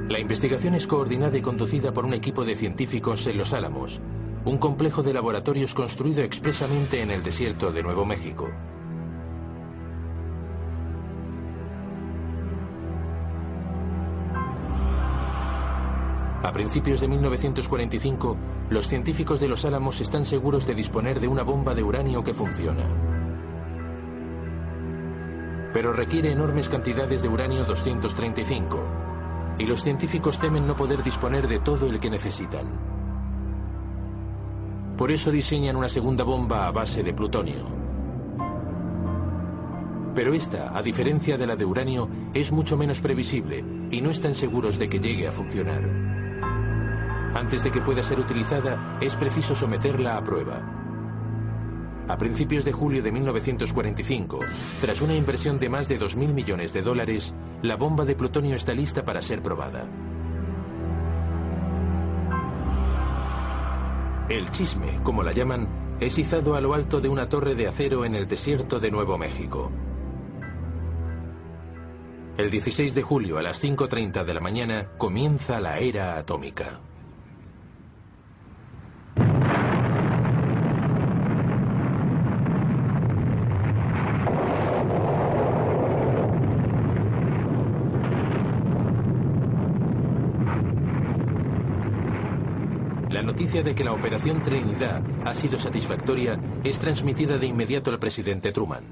La 0.09 0.19
investigación 0.19 0.75
es 0.75 0.87
coordinada 0.87 1.39
y 1.39 1.41
conducida 1.41 1.93
por 1.93 2.05
un 2.05 2.13
equipo 2.13 2.45
de 2.45 2.55
científicos 2.55 3.27
en 3.27 3.39
Los 3.39 3.55
Álamos, 3.55 4.01
un 4.45 4.59
complejo 4.59 5.03
de 5.03 5.15
laboratorios 5.15 5.73
construido 5.73 6.23
expresamente 6.23 7.01
en 7.01 7.11
el 7.11 7.23
desierto 7.23 7.73
de 7.73 7.83
Nuevo 7.83 8.05
México. 8.05 8.51
A 16.43 16.53
principios 16.53 17.01
de 17.01 17.09
1945, 17.09 18.37
los 18.69 18.87
científicos 18.87 19.41
de 19.41 19.49
Los 19.49 19.65
Álamos 19.65 20.03
están 20.03 20.27
seguros 20.27 20.67
de 20.67 20.75
disponer 20.75 21.19
de 21.19 21.29
una 21.29 21.43
bomba 21.43 21.75
de 21.75 21.83
uranio 21.83 22.23
que 22.23 22.35
funciona. 22.35 22.87
pero 25.75 25.93
requiere 25.93 26.31
enormes 26.31 26.69
cantidades 26.69 27.21
de 27.21 27.29
uranio 27.29 27.65
235, 27.65 28.79
y 29.59 29.67
los 29.67 29.83
científicos 29.83 30.39
temen 30.39 30.67
no 30.67 30.75
poder 30.75 31.03
disponer 31.03 31.49
de 31.49 31.61
todo 31.61 31.87
el 31.87 32.01
que 32.01 32.11
necesitan. 32.11 32.67
Por 34.97 35.11
eso 35.11 35.31
diseñan 35.31 35.77
una 35.77 35.89
segunda 35.89 36.25
bomba 36.25 36.67
a 36.67 36.71
base 36.71 37.03
de 37.03 37.13
plutonio. 37.13 37.67
Pero 40.15 40.33
esta, 40.33 40.77
a 40.77 40.83
diferencia 40.83 41.37
de 41.37 41.47
la 41.47 41.57
de 41.57 41.65
uranio, 41.65 42.09
es 42.33 42.53
mucho 42.53 42.77
menos 42.77 43.01
previsible 43.01 43.65
y 43.91 44.01
no 44.01 44.11
están 44.11 44.35
seguros 44.35 44.79
de 44.79 44.89
que 44.89 45.01
llegue 45.01 45.27
a 45.27 45.33
funcionar. 45.33 45.83
Antes 47.35 47.65
de 47.65 47.73
que 47.73 47.81
pueda 47.81 48.03
ser 48.03 48.21
utilizada, 48.21 48.97
es 49.01 49.17
preciso 49.17 49.57
someterla 49.57 50.17
a 50.17 50.23
prueba. 50.23 50.63
A 52.07 52.17
principios 52.17 52.65
de 52.65 52.73
julio 52.73 53.03
de 53.03 53.11
1945, 53.11 54.39
tras 54.81 55.01
una 55.01 55.17
inversión 55.17 55.59
de 55.59 55.69
más 55.69 55.89
de 55.89 55.99
2.000 55.99 56.33
millones 56.33 56.73
de 56.73 56.83
dólares, 56.83 57.35
la 57.65 57.77
bomba 57.77 58.05
de 58.05 58.15
plutonio 58.15 58.57
está 58.57 58.75
lista 58.75 59.03
para 59.03 59.23
ser 59.23 59.41
probada. 59.41 59.89
El 64.29 64.51
chisme, 64.51 65.01
como 65.03 65.23
la 65.23 65.33
llaman, 65.33 65.97
es 65.99 66.19
izado 66.19 66.57
a 66.57 66.61
lo 66.61 66.75
alto 66.75 67.01
de 67.01 67.09
una 67.09 67.27
torre 67.27 67.55
de 67.55 67.67
acero 67.67 68.05
en 68.05 68.17
el 68.17 68.29
desierto 68.29 68.79
de 68.79 68.91
Nuevo 68.91 69.17
México. 69.17 69.73
El 72.37 72.51
16 72.51 72.95
de 72.95 73.03
julio 73.03 73.39
a 73.39 73.43
las 73.43 73.65
5.30 73.65 74.25
de 74.25 74.35
la 74.35 74.41
mañana 74.41 74.91
comienza 74.99 75.59
la 75.59 75.79
era 75.79 76.19
atómica. 76.19 76.81
Noticia 93.45 93.63
de 93.63 93.75
que 93.75 93.85
la 93.85 93.93
operación 93.93 94.43
Trinidad 94.43 95.03
ha 95.23 95.35
sido 95.35 95.59
satisfactoria 95.59 96.41
es 96.65 96.79
transmitida 96.79 97.37
de 97.37 97.47
inmediato 97.47 97.91
al 97.91 97.99
presidente 97.99 98.53
Truman. 98.53 98.85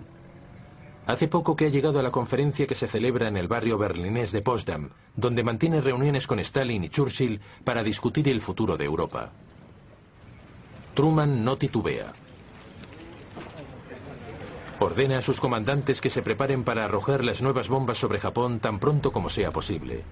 Hace 1.07 1.27
poco 1.27 1.57
que 1.57 1.65
ha 1.65 1.69
llegado 1.71 1.99
a 1.99 2.03
la 2.03 2.11
conferencia 2.11 2.67
que 2.67 2.75
se 2.75 2.87
celebra 2.87 3.29
en 3.29 3.39
el 3.39 3.49
barrio 3.49 3.79
berlinés 3.79 4.31
de 4.31 4.43
Potsdam, 4.43 4.91
donde 5.17 5.43
mantiene 5.43 5.81
reuniones 5.81 6.27
con 6.27 6.39
Stalin 6.39 6.85
y 6.85 6.91
Churchill 6.91 7.41
para 7.65 7.83
discutir 7.83 8.29
el 8.29 8.43
futuro 8.43 8.77
de 8.77 8.85
Europa. 8.85 9.33
Truman 10.93 11.43
no 11.43 11.57
titubea. 11.57 12.13
Ordena 14.81 15.17
a 15.17 15.23
sus 15.23 15.41
comandantes 15.41 16.03
que 16.03 16.11
se 16.11 16.21
preparen 16.21 16.63
para 16.63 16.85
arrojar 16.85 17.25
las 17.25 17.41
nuevas 17.41 17.71
bombas 17.71 17.97
sobre 17.97 18.21
Japón 18.21 18.61
tan 18.61 18.79
pronto 18.79 19.13
como 19.13 19.31
sea 19.31 19.51
posible. 19.51 20.05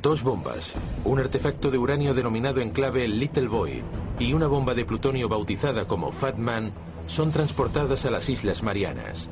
Dos 0.00 0.22
bombas, 0.22 0.74
un 1.04 1.18
artefacto 1.18 1.72
de 1.72 1.78
uranio 1.78 2.14
denominado 2.14 2.60
en 2.60 2.70
clave 2.70 3.08
Little 3.08 3.48
Boy 3.48 3.82
y 4.20 4.32
una 4.32 4.46
bomba 4.46 4.72
de 4.72 4.84
plutonio 4.84 5.28
bautizada 5.28 5.88
como 5.88 6.12
Fat 6.12 6.36
Man 6.36 6.70
son 7.08 7.32
transportadas 7.32 8.06
a 8.06 8.10
las 8.10 8.28
Islas 8.28 8.62
Marianas. 8.62 9.28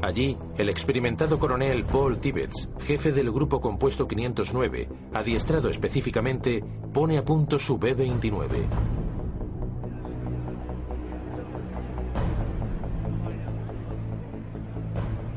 Allí, 0.00 0.36
el 0.56 0.68
experimentado 0.68 1.38
coronel 1.40 1.84
Paul 1.84 2.18
Tibbets, 2.18 2.68
jefe 2.86 3.10
del 3.10 3.32
grupo 3.32 3.60
compuesto 3.60 4.06
509, 4.06 4.88
adiestrado 5.12 5.68
específicamente, 5.68 6.62
pone 6.92 7.18
a 7.18 7.24
punto 7.24 7.58
su 7.58 7.78
B-29. 7.78 8.97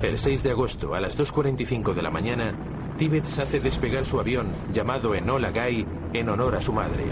El 0.02 0.18
6 0.18 0.42
de 0.42 0.50
agosto, 0.50 0.96
a 0.96 1.00
las 1.00 1.16
2.45 1.16 1.94
de 1.94 2.02
la 2.02 2.10
mañana, 2.10 2.54
Tibbets 2.98 3.38
hace 3.38 3.60
despegar 3.60 4.04
su 4.04 4.20
avión, 4.20 4.48
llamado 4.74 5.14
Enola 5.14 5.52
Gay, 5.52 5.86
en 6.14 6.28
honor 6.28 6.56
a 6.56 6.62
su 6.62 6.74
madre. 6.74 7.06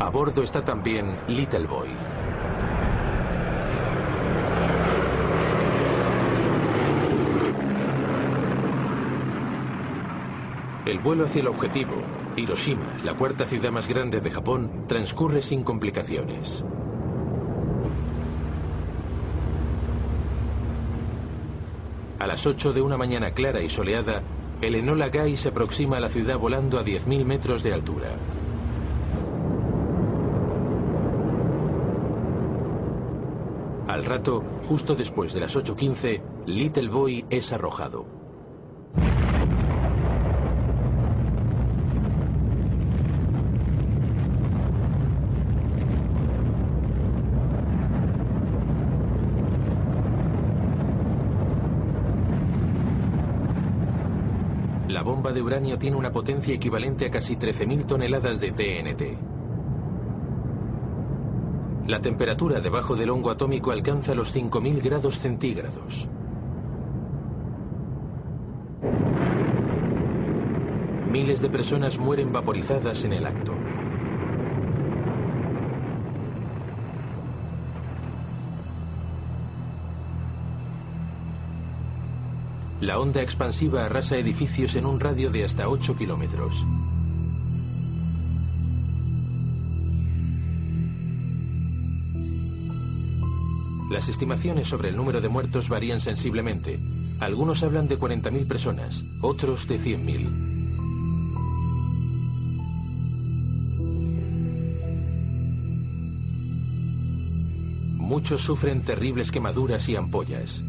A 0.00 0.10
bordo 0.10 0.42
está 0.42 0.64
también 0.64 1.12
Little 1.28 1.68
Boy. 1.68 1.88
El 10.84 10.98
vuelo 10.98 11.26
hacia 11.26 11.42
el 11.42 11.46
objetivo, 11.46 11.94
Hiroshima, 12.34 12.96
la 13.04 13.14
cuarta 13.14 13.46
ciudad 13.46 13.70
más 13.70 13.86
grande 13.86 14.20
de 14.20 14.30
Japón, 14.32 14.86
transcurre 14.88 15.42
sin 15.42 15.62
complicaciones. 15.62 16.64
A 22.20 22.26
las 22.26 22.46
8 22.46 22.74
de 22.74 22.82
una 22.82 22.98
mañana 22.98 23.30
clara 23.32 23.62
y 23.62 23.70
soleada, 23.70 24.22
el 24.60 24.74
Enola 24.74 25.08
Gay 25.08 25.38
se 25.38 25.48
aproxima 25.48 25.96
a 25.96 26.00
la 26.00 26.10
ciudad 26.10 26.38
volando 26.38 26.78
a 26.78 26.84
10.000 26.84 27.24
metros 27.24 27.62
de 27.62 27.72
altura. 27.72 28.10
Al 33.88 34.04
rato, 34.04 34.44
justo 34.68 34.94
después 34.94 35.32
de 35.32 35.40
las 35.40 35.56
8.15, 35.56 36.20
Little 36.44 36.88
Boy 36.90 37.24
es 37.30 37.54
arrojado. 37.54 38.19
De 55.32 55.42
uranio 55.42 55.78
tiene 55.78 55.96
una 55.96 56.12
potencia 56.12 56.54
equivalente 56.54 57.06
a 57.06 57.10
casi 57.10 57.36
13.000 57.36 57.86
toneladas 57.86 58.40
de 58.40 58.52
TNT. 58.52 59.02
La 61.88 62.00
temperatura 62.00 62.60
debajo 62.60 62.94
del 62.94 63.10
hongo 63.10 63.30
atómico 63.30 63.70
alcanza 63.70 64.14
los 64.14 64.34
5.000 64.34 64.82
grados 64.82 65.18
centígrados. 65.18 66.08
Miles 71.10 71.42
de 71.42 71.50
personas 71.50 71.98
mueren 71.98 72.32
vaporizadas 72.32 73.04
en 73.04 73.12
el 73.12 73.26
acto. 73.26 73.52
La 82.80 82.98
onda 82.98 83.20
expansiva 83.20 83.84
arrasa 83.84 84.16
edificios 84.16 84.74
en 84.74 84.86
un 84.86 85.00
radio 85.00 85.30
de 85.30 85.44
hasta 85.44 85.68
8 85.68 85.96
kilómetros. 85.98 86.64
Las 93.90 94.08
estimaciones 94.08 94.66
sobre 94.66 94.88
el 94.88 94.96
número 94.96 95.20
de 95.20 95.28
muertos 95.28 95.68
varían 95.68 96.00
sensiblemente. 96.00 96.78
Algunos 97.20 97.62
hablan 97.62 97.86
de 97.86 97.98
40.000 97.98 98.48
personas, 98.48 99.04
otros 99.20 99.68
de 99.68 99.78
100.000. 99.78 100.30
Muchos 107.98 108.40
sufren 108.40 108.80
terribles 108.82 109.30
quemaduras 109.30 109.86
y 109.90 109.96
ampollas. 109.96 110.64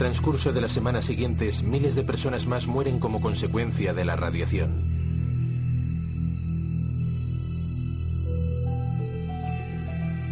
Transcurso 0.00 0.50
de 0.50 0.62
las 0.62 0.72
semanas 0.72 1.04
siguientes, 1.04 1.62
miles 1.62 1.94
de 1.94 2.02
personas 2.02 2.46
más 2.46 2.66
mueren 2.66 2.98
como 2.98 3.20
consecuencia 3.20 3.92
de 3.92 4.06
la 4.06 4.16
radiación. 4.16 4.70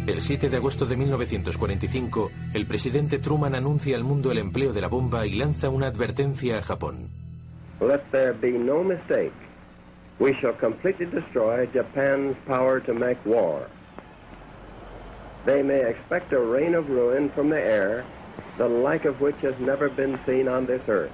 El 0.07 0.21
7 0.21 0.49
de 0.49 0.57
agosto 0.57 0.87
de 0.87 0.97
1945, 0.97 2.31
el 2.55 2.65
presidente 2.65 3.19
Truman 3.19 3.53
anuncia 3.53 3.95
al 3.95 4.03
mundo 4.03 4.31
el 4.31 4.39
empleo 4.39 4.73
de 4.73 4.81
la 4.81 4.87
bomba 4.87 5.27
y 5.27 5.35
lanza 5.35 5.69
una 5.69 5.85
advertencia 5.85 6.57
a 6.57 6.61
Japón. 6.63 7.09
Let 7.79 8.01
there 8.09 8.33
be 8.33 8.57
no 8.57 8.83
mistake. 8.83 9.33
We 10.17 10.33
shall 10.41 10.57
completely 10.59 11.05
destroy 11.05 11.67
Japan's 11.71 12.35
power 12.47 12.81
to 12.81 12.93
make 12.95 13.19
war. 13.23 13.67
They 15.45 15.61
may 15.61 15.87
expect 15.87 16.33
a 16.33 16.39
rain 16.39 16.73
of 16.73 16.89
ruin 16.89 17.29
from 17.35 17.51
the 17.51 17.61
air 17.61 18.03
the 18.59 18.67
like 18.67 19.05
of 19.05 19.19
which 19.21 19.37
has 19.41 19.57
never 19.59 19.89
been 19.89 20.19
seen 20.25 20.47
on 20.49 20.67
this 20.67 20.81
earth. 20.89 21.11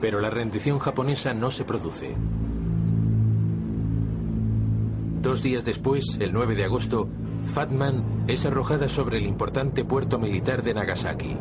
Pero 0.00 0.20
la 0.20 0.30
rendición 0.30 0.78
japonesa 0.78 1.34
no 1.34 1.50
se 1.50 1.64
produce. 1.64 2.16
Dos 5.20 5.42
días 5.42 5.64
después, 5.64 6.16
el 6.20 6.32
9 6.32 6.54
de 6.54 6.64
agosto, 6.64 7.08
Fatman 7.54 8.24
es 8.28 8.46
arrojada 8.46 8.88
sobre 8.88 9.18
el 9.18 9.26
importante 9.26 9.84
puerto 9.84 10.18
militar 10.18 10.62
de 10.62 10.74
Nagasaki. 10.74 11.36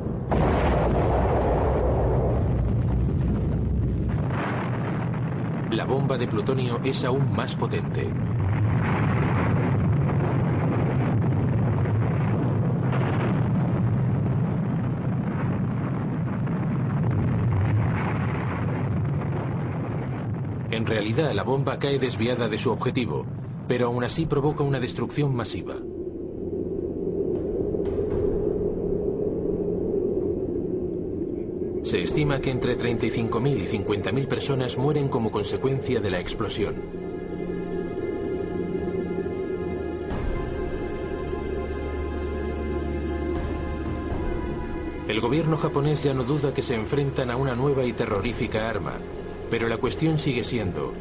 La 5.71 5.85
bomba 5.85 6.17
de 6.17 6.27
plutonio 6.27 6.79
es 6.83 7.03
aún 7.05 7.31
más 7.31 7.55
potente. 7.55 8.09
En 20.71 20.85
realidad, 21.01 21.33
la 21.33 21.41
bomba 21.41 21.79
cae 21.79 21.97
desviada 21.97 22.47
de 22.47 22.59
su 22.59 22.69
objetivo, 22.69 23.25
pero 23.67 23.87
aún 23.87 24.03
así 24.03 24.27
provoca 24.27 24.63
una 24.63 24.79
destrucción 24.79 25.33
masiva. 25.33 25.73
Se 31.83 32.01
estima 32.01 32.39
que 32.39 32.51
entre 32.51 32.77
35.000 32.77 33.57
y 33.57 33.77
50.000 33.79 34.27
personas 34.27 34.77
mueren 34.77 35.07
como 35.07 35.31
consecuencia 35.31 35.99
de 35.99 36.11
la 36.11 36.19
explosión. 36.19 36.75
El 45.07 45.19
gobierno 45.19 45.57
japonés 45.57 46.03
ya 46.03 46.13
no 46.13 46.23
duda 46.23 46.53
que 46.53 46.61
se 46.61 46.75
enfrentan 46.75 47.31
a 47.31 47.37
una 47.37 47.55
nueva 47.55 47.83
y 47.85 47.91
terrorífica 47.91 48.69
arma, 48.69 48.93
pero 49.51 49.67
la 49.67 49.77
cuestión 49.77 50.17
sigue 50.17 50.45
siendo, 50.45 50.93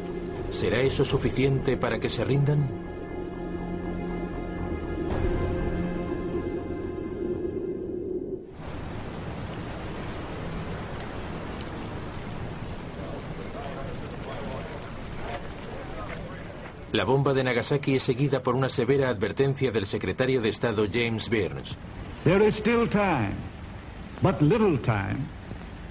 ¿será 0.49 0.81
eso 0.81 1.05
suficiente 1.05 1.77
para 1.77 1.99
que 1.99 2.09
se 2.09 2.25
rindan? 2.25 2.67
La 16.91 17.05
bomba 17.05 17.33
de 17.33 17.45
Nagasaki 17.45 17.95
es 17.95 18.03
seguida 18.03 18.43
por 18.43 18.53
una 18.53 18.67
severa 18.67 19.07
advertencia 19.07 19.71
del 19.71 19.85
secretario 19.85 20.41
de 20.41 20.49
Estado 20.49 20.85
James 20.91 21.29
Byrnes. 21.29 21.77
There 22.25 22.45
is 22.45 22.55
still 22.57 22.89
time, 22.89 23.37
but 24.21 24.41
little 24.41 24.77
time, 24.79 25.29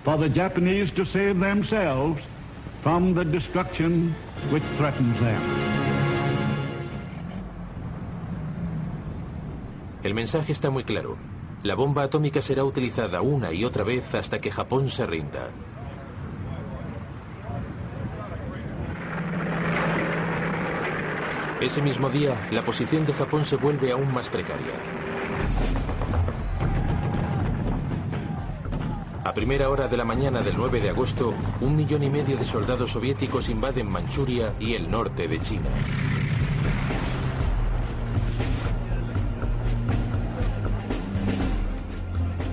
for 0.05 0.19
the 0.19 0.29
Japanese 0.29 0.93
to 0.93 1.07
save 1.07 1.41
themselves 1.41 2.21
from 2.83 3.15
the 3.15 3.25
destruction 3.25 4.15
which 4.51 4.65
threatens 4.79 5.21
them. 5.21 5.43
El 10.03 10.15
mensaje 10.15 10.53
está 10.53 10.71
muy 10.71 10.85
claro. 10.85 11.19
La 11.63 11.75
bomba 11.75 12.05
atómica 12.05 12.41
será 12.41 12.65
utilizada 12.65 13.21
una 13.21 13.53
y 13.53 13.65
otra 13.65 13.85
vez 13.85 14.15
hasta 14.15 14.41
que 14.41 14.51
Japón 14.51 14.89
se 14.89 15.05
rinda. 15.05 15.51
Ese 21.61 21.83
mismo 21.83 22.09
día, 22.09 22.49
la 22.51 22.65
posición 22.65 23.05
de 23.05 23.13
Japón 23.13 23.45
se 23.45 23.57
vuelve 23.57 23.93
aún 23.93 24.11
más 24.15 24.31
precaria. 24.31 24.73
A 29.23 29.35
primera 29.35 29.69
hora 29.69 29.87
de 29.87 29.99
la 29.99 30.05
mañana 30.05 30.41
del 30.41 30.57
9 30.57 30.81
de 30.81 30.89
agosto, 30.89 31.35
un 31.61 31.77
millón 31.77 32.03
y 32.03 32.09
medio 32.09 32.39
de 32.39 32.45
soldados 32.45 32.93
soviéticos 32.93 33.51
invaden 33.51 33.87
Manchuria 33.87 34.55
y 34.59 34.73
el 34.73 34.91
norte 34.91 35.29
de 35.29 35.39
China. 35.43 35.69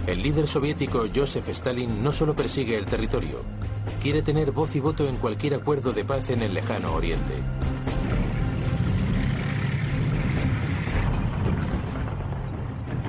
El 0.08 0.22
líder 0.22 0.46
soviético 0.46 1.06
Joseph 1.14 1.48
Stalin 1.50 2.04
no 2.04 2.12
solo 2.12 2.36
persigue 2.36 2.78
el 2.78 2.86
territorio, 2.86 3.44
quiere 4.04 4.22
tener 4.22 4.52
voz 4.52 4.76
y 4.76 4.82
voto 4.82 5.08
en 5.08 5.16
cualquier 5.16 5.54
acuerdo 5.54 5.94
de 5.94 6.04
paz 6.04 6.30
en 6.32 6.42
el 6.42 6.54
lejano 6.54 6.94
oriente. 6.94 7.36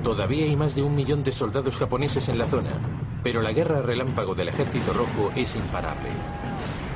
Todavía 0.01 0.45
hay 0.45 0.55
más 0.55 0.75
de 0.75 0.81
un 0.81 0.95
millón 0.95 1.25
de 1.25 1.33
soldados 1.33 1.75
japoneses 1.75 2.29
en 2.29 2.37
la 2.37 2.45
zona, 2.45 2.71
pero 3.23 3.41
la 3.41 3.51
guerra 3.51 3.81
relámpago 3.81 4.33
del 4.35 4.49
ejército 4.49 4.93
rojo 4.93 5.31
es 5.35 5.55
imparable. 5.55 6.09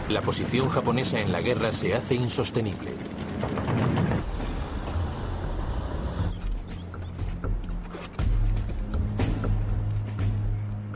La 0.10 0.22
posición 0.22 0.70
japonesa 0.70 1.20
en 1.20 1.32
la 1.32 1.42
guerra 1.42 1.72
se 1.72 1.94
hace 1.94 2.16
insostenible. 2.16 2.92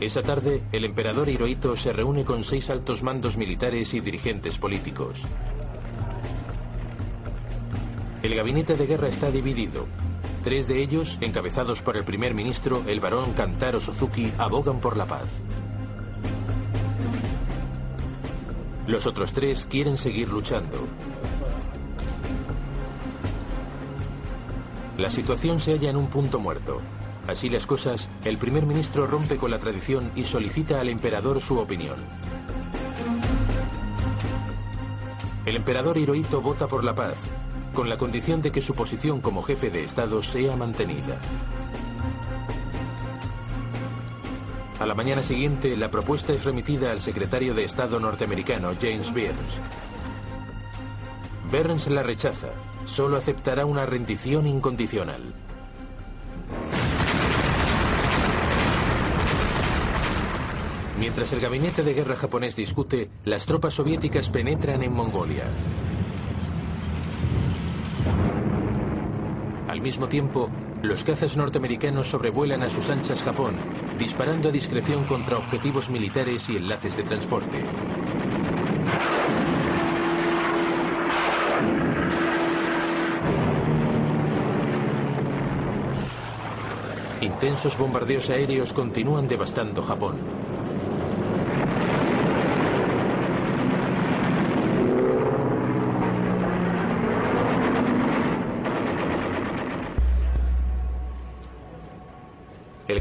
Esa 0.00 0.22
tarde, 0.22 0.62
el 0.70 0.84
emperador 0.84 1.28
Hirohito 1.28 1.76
se 1.76 1.92
reúne 1.92 2.24
con 2.24 2.44
seis 2.44 2.70
altos 2.70 3.02
mandos 3.02 3.36
militares 3.36 3.92
y 3.94 4.00
dirigentes 4.00 4.56
políticos. 4.56 5.22
El 8.22 8.34
gabinete 8.34 8.76
de 8.76 8.86
guerra 8.86 9.08
está 9.08 9.30
dividido. 9.30 9.86
Tres 10.42 10.68
de 10.68 10.80
ellos, 10.80 11.18
encabezados 11.20 11.82
por 11.82 11.96
el 11.96 12.04
primer 12.04 12.32
ministro, 12.32 12.82
el 12.86 13.00
barón 13.00 13.32
Kantaro 13.32 13.80
Suzuki, 13.80 14.32
abogan 14.38 14.80
por 14.80 14.96
la 14.96 15.04
paz. 15.04 15.26
Los 18.86 19.06
otros 19.06 19.32
tres 19.32 19.66
quieren 19.66 19.98
seguir 19.98 20.28
luchando. 20.28 20.78
La 24.96 25.10
situación 25.10 25.60
se 25.60 25.72
halla 25.72 25.90
en 25.90 25.96
un 25.96 26.08
punto 26.08 26.40
muerto. 26.40 26.80
Así 27.26 27.48
las 27.48 27.66
cosas, 27.66 28.08
el 28.24 28.38
primer 28.38 28.64
ministro 28.64 29.06
rompe 29.06 29.36
con 29.36 29.50
la 29.50 29.58
tradición 29.58 30.10
y 30.16 30.24
solicita 30.24 30.80
al 30.80 30.88
emperador 30.88 31.42
su 31.42 31.58
opinión. 31.58 31.96
El 35.44 35.56
emperador 35.56 35.98
Hirohito 35.98 36.40
vota 36.40 36.66
por 36.66 36.84
la 36.84 36.94
paz, 36.94 37.18
con 37.78 37.88
la 37.88 37.96
condición 37.96 38.42
de 38.42 38.50
que 38.50 38.60
su 38.60 38.74
posición 38.74 39.20
como 39.20 39.40
jefe 39.40 39.70
de 39.70 39.84
Estado 39.84 40.20
sea 40.20 40.56
mantenida. 40.56 41.16
A 44.80 44.84
la 44.84 44.96
mañana 44.96 45.22
siguiente, 45.22 45.76
la 45.76 45.88
propuesta 45.88 46.32
es 46.32 46.42
remitida 46.42 46.90
al 46.90 47.00
secretario 47.00 47.54
de 47.54 47.62
Estado 47.62 48.00
norteamericano, 48.00 48.72
James 48.82 49.14
Byrnes. 49.14 49.60
Burns 51.52 51.86
la 51.86 52.02
rechaza. 52.02 52.48
Solo 52.84 53.16
aceptará 53.16 53.64
una 53.64 53.86
rendición 53.86 54.48
incondicional. 54.48 55.22
Mientras 60.98 61.32
el 61.32 61.38
gabinete 61.38 61.84
de 61.84 61.94
guerra 61.94 62.16
japonés 62.16 62.56
discute, 62.56 63.08
las 63.24 63.46
tropas 63.46 63.74
soviéticas 63.74 64.30
penetran 64.30 64.82
en 64.82 64.92
Mongolia. 64.92 65.44
Mismo 69.88 70.06
tiempo, 70.06 70.50
los 70.82 71.02
cazas 71.02 71.34
norteamericanos 71.38 72.08
sobrevuelan 72.08 72.62
a 72.62 72.68
sus 72.68 72.90
anchas 72.90 73.22
Japón, 73.22 73.54
disparando 73.98 74.50
a 74.50 74.52
discreción 74.52 75.04
contra 75.04 75.38
objetivos 75.38 75.88
militares 75.88 76.50
y 76.50 76.58
enlaces 76.58 76.94
de 76.98 77.04
transporte. 77.04 77.64
Intensos 87.22 87.78
bombardeos 87.78 88.28
aéreos 88.28 88.74
continúan 88.74 89.26
devastando 89.26 89.82
Japón. 89.82 90.47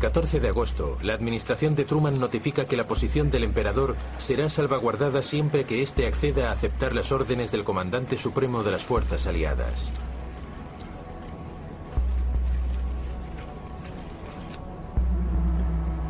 14 0.08 0.40
de 0.40 0.48
agosto, 0.48 0.98
la 1.02 1.16
administración 1.16 1.76
de 1.76 1.84
Truman 1.84 2.18
notifica 2.18 2.66
que 2.66 2.78
la 2.78 2.88
posición 2.88 3.30
del 3.30 3.44
emperador 3.44 3.98
será 4.20 4.48
salvaguardada 4.48 5.22
siempre 5.22 5.66
que 5.66 5.82
éste 5.82 6.08
acceda 6.08 6.48
a 6.48 6.54
aceptar 6.54 6.96
las 6.96 7.12
órdenes 7.12 7.52
del 7.52 7.66
comandante 7.66 8.18
supremo 8.18 8.64
de 8.64 8.72
las 8.72 8.86
fuerzas 8.86 9.28
aliadas. 9.28 9.92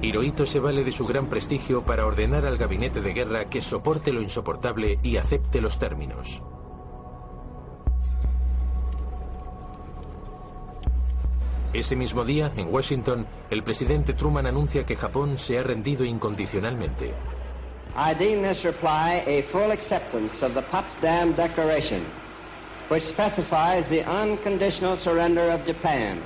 Hirohito 0.03 0.45
se 0.45 0.59
vale 0.59 0.83
de 0.83 0.91
su 0.91 1.07
gran 1.07 1.25
prestigio 1.25 1.83
para 1.83 2.05
ordenar 2.05 2.45
al 2.45 2.59
gabinete 2.59 3.01
de 3.01 3.13
guerra 3.13 3.49
que 3.49 3.61
soporte 3.61 4.13
lo 4.13 4.21
insoportable 4.21 4.99
y 5.01 5.17
acepte 5.17 5.59
los 5.59 5.79
términos. 5.79 6.39
Ese 11.77 11.95
mismo 11.95 12.25
día, 12.25 12.51
en 12.57 12.73
Washington, 12.73 13.27
el 13.51 13.61
presidente 13.61 14.13
Truman 14.13 14.47
anuncia 14.47 14.83
que 14.83 14.95
Japón 14.95 15.37
se 15.37 15.59
ha 15.59 15.61
rendido 15.61 16.03
incondicionalmente. 16.03 17.13
I 17.95 18.15
deem 18.15 18.41
this 18.41 18.63
reply 18.63 19.21
a 19.27 19.43
full 19.51 19.71
acceptance 19.71 20.43
of 20.43 20.55
the 20.55 20.63
Potsdam 20.71 21.35
Declaration 21.35 22.01
which 22.89 23.03
specifies 23.03 23.87
the 23.89 24.03
unconditional 24.09 24.97
surrender 24.97 25.51
of 25.51 25.63
Japan. 25.67 26.19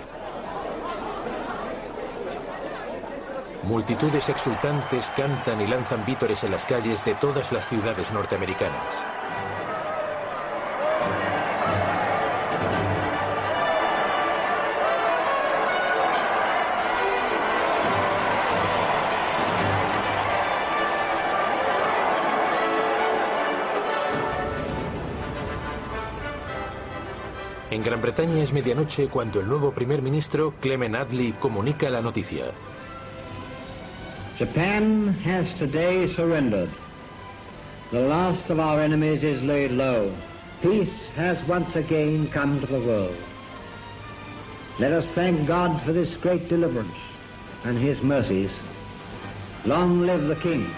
Multitudes 3.63 4.29
exultantes 4.29 5.11
cantan 5.17 5.59
y 5.59 5.67
lanzan 5.67 6.05
vítores 6.05 6.45
en 6.45 6.51
las 6.51 6.65
calles 6.65 7.03
de 7.03 7.15
todas 7.15 7.51
las 7.51 7.67
ciudades 7.67 8.09
norteamericanas. 8.13 9.03
En 27.71 27.83
Gran 27.83 28.01
Bretaña 28.01 28.43
es 28.43 28.51
medianoche 28.51 29.07
cuando 29.07 29.39
el 29.39 29.47
nuevo 29.47 29.71
primer 29.71 30.01
ministro, 30.01 30.53
Clement 30.59 30.93
Attlee, 30.93 31.35
comunica 31.39 31.89
la 31.89 32.01
noticia. 32.01 32.51
Japan 34.37 35.15
has 35.23 35.47
today 35.57 36.13
surrendered. 36.13 36.69
The 37.91 38.01
last 38.01 38.49
of 38.49 38.59
our 38.59 38.81
enemies 38.81 39.23
is 39.23 39.41
laid 39.43 39.71
low. 39.71 40.11
Peace 40.61 40.91
has 41.15 41.37
once 41.47 41.73
again 41.77 42.27
come 42.33 42.59
to 42.59 42.67
the 42.67 42.79
world. 42.79 43.15
Let 44.77 44.91
us 44.91 45.05
thank 45.15 45.47
God 45.47 45.81
for 45.83 45.93
this 45.93 46.13
great 46.15 46.49
deliverance 46.49 46.99
and 47.63 47.77
his 47.77 48.01
mercies. 48.01 48.51
Long 49.63 50.05
live 50.05 50.27
the 50.27 50.35
King. 50.35 50.69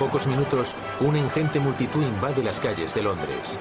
Pocos 0.00 0.26
minutos, 0.26 0.74
una 1.00 1.18
ingente 1.18 1.60
multitud 1.60 2.02
invade 2.02 2.42
las 2.42 2.58
calles 2.58 2.94
de 2.94 3.02
Londres. 3.02 3.58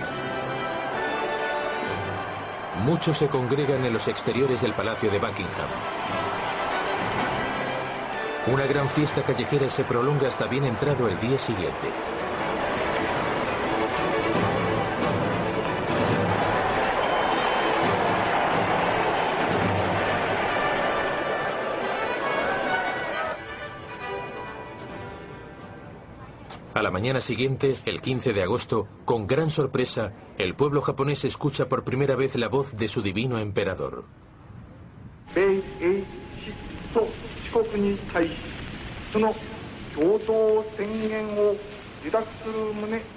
Muchos 2.85 3.17
se 3.17 3.27
congregan 3.27 3.83
en 3.83 3.91
los 3.91 4.07
exteriores 4.07 4.61
del 4.61 4.71
Palacio 4.71 5.11
de 5.11 5.19
Buckingham. 5.19 5.67
Una 8.47 8.65
gran 8.67 8.89
fiesta 8.89 9.21
callejera 9.21 9.67
se 9.67 9.83
prolonga 9.83 10.29
hasta 10.29 10.45
bien 10.45 10.63
entrado 10.63 11.09
el 11.09 11.19
día 11.19 11.37
siguiente. 11.37 11.89
A 26.79 26.81
la 26.81 26.91
mañana 26.91 27.19
siguiente, 27.19 27.75
el 27.83 27.99
15 27.99 28.31
de 28.31 28.41
agosto, 28.41 28.87
con 29.03 29.27
gran 29.27 29.49
sorpresa, 29.49 30.13
el 30.37 30.55
pueblo 30.55 30.79
japonés 30.79 31.25
escucha 31.25 31.67
por 31.67 31.83
primera 31.83 32.15
vez 32.15 32.37
la 32.37 32.47
voz 32.47 32.73
de 32.77 32.87
su 32.87 33.01
divino 33.01 33.37
emperador. 33.37 34.05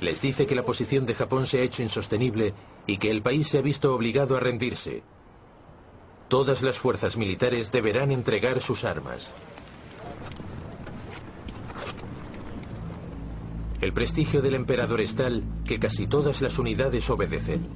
Les 0.01 0.21
dice 0.21 0.45
que 0.45 0.55
la 0.57 0.65
posición 0.65 1.07
de 1.07 1.15
Japón 1.15 1.47
se 1.47 1.61
ha 1.61 1.63
hecho 1.63 1.85
insostenible 1.85 2.55
y 2.89 2.97
que 2.97 3.13
el 3.13 3.23
país 3.23 3.47
se 3.47 3.59
ha 3.59 3.63
visto 3.63 3.95
obligado 3.95 4.37
a 4.37 4.41
rendirse. 4.41 5.05
Todas 6.27 6.63
las 6.63 6.79
fuerzas 6.79 7.17
militares 7.17 7.71
deberán 7.71 8.11
entregar 8.11 8.61
sus 8.61 8.83
armas. 8.83 9.33
El 13.83 13.93
prestigio 13.93 14.41
del 14.41 14.55
emperador 14.55 15.01
es 15.01 15.17
tal 15.17 15.43
que 15.65 15.81
casi 15.81 16.07
todas 16.07 16.41
las 16.41 16.57
unidades 16.57 17.11
obedecen. 17.11 17.67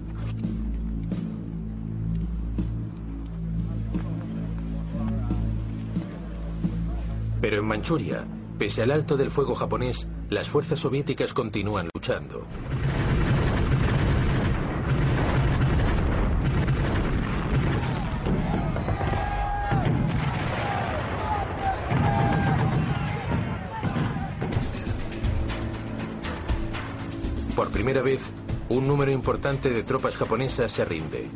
Pero 7.41 7.59
en 7.59 7.65
Manchuria, 7.67 8.25
pese 8.57 8.83
al 8.83 8.93
alto 8.93 9.17
del 9.17 9.33
fuego 9.33 9.57
japonés, 9.57 10.07
las 10.31 10.49
fuerzas 10.49 10.79
soviéticas 10.79 11.35
continúan 11.35 11.89
luchando. 11.93 12.47
Primera 27.87 28.03
vez, 28.03 28.33
un 28.69 28.85
número 28.89 29.13
importante 29.13 29.71
de 29.71 29.85
tropas 29.85 30.17
japonesas 30.17 30.73
se 30.73 30.85
rinde. 30.85 31.29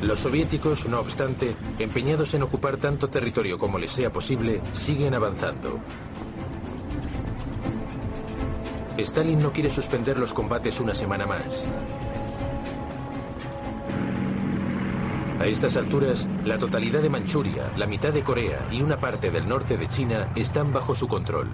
Los 0.00 0.20
soviéticos, 0.20 0.86
no 0.86 1.00
obstante, 1.00 1.56
empeñados 1.80 2.34
en 2.34 2.44
ocupar 2.44 2.76
tanto 2.76 3.10
territorio 3.10 3.58
como 3.58 3.80
les 3.80 3.90
sea 3.90 4.12
posible, 4.12 4.60
siguen 4.72 5.14
avanzando. 5.14 5.80
Stalin 8.96 9.42
no 9.42 9.50
quiere 9.50 9.70
suspender 9.70 10.20
los 10.20 10.32
combates 10.32 10.78
una 10.78 10.94
semana 10.94 11.26
más. 11.26 11.66
A 15.42 15.46
estas 15.48 15.76
alturas, 15.76 16.24
la 16.44 16.56
totalidad 16.56 17.02
de 17.02 17.10
Manchuria, 17.10 17.72
la 17.76 17.88
mitad 17.88 18.12
de 18.12 18.22
Corea 18.22 18.68
y 18.70 18.80
una 18.80 19.00
parte 19.00 19.28
del 19.28 19.48
norte 19.48 19.76
de 19.76 19.88
China 19.88 20.30
están 20.36 20.72
bajo 20.72 20.94
su 20.94 21.08
control. 21.08 21.48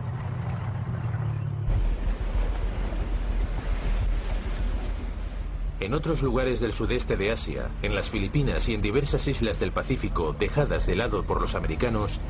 En 5.80 5.94
otros 5.94 6.20
lugares 6.20 6.60
del 6.60 6.74
sudeste 6.74 7.16
de 7.16 7.30
Asia, 7.30 7.70
en 7.80 7.94
las 7.94 8.10
Filipinas 8.10 8.68
y 8.68 8.74
en 8.74 8.82
diversas 8.82 9.26
islas 9.26 9.58
del 9.58 9.72
Pacífico 9.72 10.36
dejadas 10.38 10.84
de 10.84 10.94
lado 10.94 11.22
por 11.22 11.40
los 11.40 11.54
americanos, 11.54 12.20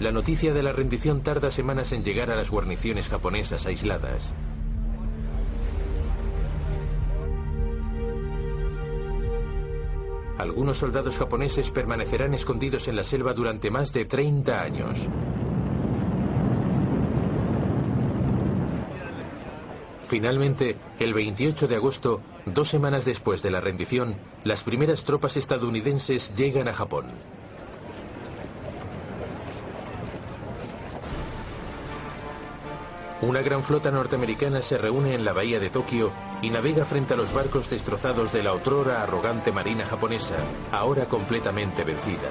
la 0.00 0.12
noticia 0.12 0.54
de 0.54 0.62
la 0.62 0.72
rendición 0.72 1.22
tarda 1.22 1.50
semanas 1.50 1.92
en 1.92 2.04
llegar 2.04 2.30
a 2.30 2.36
las 2.36 2.50
guarniciones 2.50 3.10
japonesas 3.10 3.66
aisladas. 3.66 4.34
Algunos 10.42 10.78
soldados 10.78 11.16
japoneses 11.16 11.70
permanecerán 11.70 12.34
escondidos 12.34 12.88
en 12.88 12.96
la 12.96 13.04
selva 13.04 13.32
durante 13.32 13.70
más 13.70 13.92
de 13.92 14.06
30 14.06 14.60
años. 14.60 14.98
Finalmente, 20.08 20.76
el 20.98 21.14
28 21.14 21.68
de 21.68 21.76
agosto, 21.76 22.20
dos 22.44 22.68
semanas 22.68 23.04
después 23.04 23.40
de 23.44 23.52
la 23.52 23.60
rendición, 23.60 24.16
las 24.42 24.64
primeras 24.64 25.04
tropas 25.04 25.36
estadounidenses 25.36 26.34
llegan 26.34 26.66
a 26.66 26.74
Japón. 26.74 27.06
Una 33.20 33.42
gran 33.42 33.62
flota 33.62 33.92
norteamericana 33.92 34.60
se 34.60 34.76
reúne 34.76 35.14
en 35.14 35.24
la 35.24 35.32
bahía 35.32 35.60
de 35.60 35.70
Tokio 35.70 36.10
y 36.42 36.50
navega 36.50 36.84
frente 36.84 37.14
a 37.14 37.16
los 37.16 37.32
barcos 37.32 37.70
destrozados 37.70 38.32
de 38.32 38.42
la 38.42 38.52
otrora 38.52 39.02
arrogante 39.02 39.52
marina 39.52 39.86
japonesa, 39.86 40.36
ahora 40.72 41.06
completamente 41.06 41.84
vencida. 41.84 42.28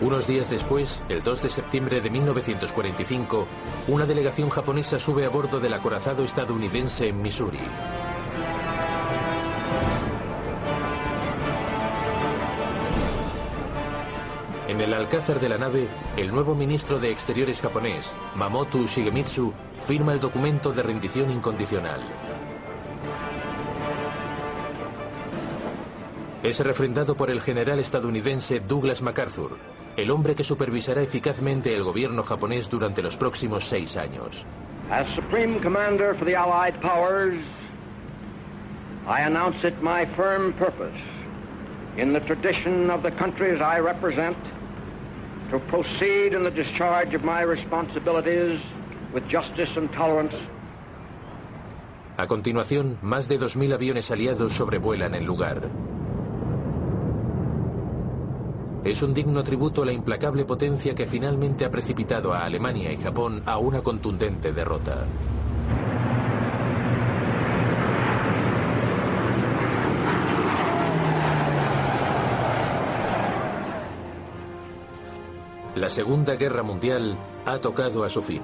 Unos 0.00 0.26
días 0.26 0.50
después, 0.50 1.00
el 1.08 1.22
2 1.22 1.44
de 1.44 1.48
septiembre 1.48 2.00
de 2.02 2.10
1945, 2.10 3.46
una 3.88 4.04
delegación 4.04 4.50
japonesa 4.50 4.98
sube 4.98 5.24
a 5.24 5.30
bordo 5.30 5.60
del 5.60 5.72
acorazado 5.72 6.24
estadounidense 6.24 7.08
en 7.08 7.22
Missouri. 7.22 7.60
En 14.74 14.80
el 14.80 14.92
alcázar 14.92 15.38
de 15.38 15.48
la 15.48 15.56
nave, 15.56 15.86
el 16.16 16.32
nuevo 16.32 16.56
ministro 16.56 16.98
de 16.98 17.12
Exteriores 17.12 17.60
japonés, 17.60 18.12
Mamoto 18.34 18.84
Shigemitsu, 18.88 19.54
firma 19.86 20.12
el 20.12 20.18
documento 20.18 20.72
de 20.72 20.82
rendición 20.82 21.30
incondicional. 21.30 22.00
Es 26.42 26.58
refrendado 26.58 27.14
por 27.14 27.30
el 27.30 27.40
general 27.40 27.78
estadounidense 27.78 28.58
Douglas 28.58 29.00
MacArthur, 29.00 29.58
el 29.96 30.10
hombre 30.10 30.34
que 30.34 30.42
supervisará 30.42 31.02
eficazmente 31.02 31.72
el 31.72 31.84
gobierno 31.84 32.24
japonés 32.24 32.68
durante 32.68 33.00
los 33.00 33.16
próximos 33.16 33.68
seis 33.68 33.96
años. 33.96 34.44
As 34.90 35.06
Supreme 35.14 35.60
Commander 35.60 36.16
for 36.18 36.26
the 36.26 36.34
Allied 36.34 36.80
Powers, 36.80 37.40
I 39.06 39.20
announce 39.22 39.64
it 39.64 39.80
my 39.80 40.04
firm 40.16 40.52
purpose, 40.54 41.00
in 41.96 42.12
the 42.12 42.20
tradition 42.26 42.90
of 42.90 43.04
the 43.04 43.12
countries 43.12 43.60
I 43.60 43.78
represent, 43.78 44.36
to 45.54 45.60
proceed 45.70 46.34
in 46.34 46.42
the 46.42 46.50
discharge 46.50 47.14
of 47.14 47.22
my 47.22 47.42
responsibilities 47.42 48.58
with 49.14 49.22
justice 49.28 49.70
and 49.76 49.88
tolerance. 49.92 50.34
A 52.16 52.26
continuación, 52.26 52.98
más 53.02 53.28
de 53.28 53.38
2.000 53.38 53.74
aviones 53.74 54.10
aliados 54.10 54.52
sobrevuelan 54.52 55.14
el 55.14 55.24
lugar. 55.24 55.70
Es 58.84 59.00
un 59.02 59.14
digno 59.14 59.44
tributo 59.44 59.82
a 59.82 59.86
la 59.86 59.92
implacable 59.92 60.44
potencia 60.44 60.94
que 60.94 61.06
finalmente 61.06 61.64
ha 61.64 61.70
precipitado 61.70 62.34
a 62.34 62.44
Alemania 62.44 62.92
y 62.92 62.96
Japón 62.96 63.42
a 63.46 63.58
una 63.58 63.80
contundente 63.80 64.52
derrota. 64.52 65.06
La 75.74 75.90
Segunda 75.90 76.36
Guerra 76.36 76.62
Mundial 76.62 77.18
ha 77.44 77.58
tocado 77.58 78.04
a 78.04 78.08
su 78.08 78.22
fin. 78.22 78.42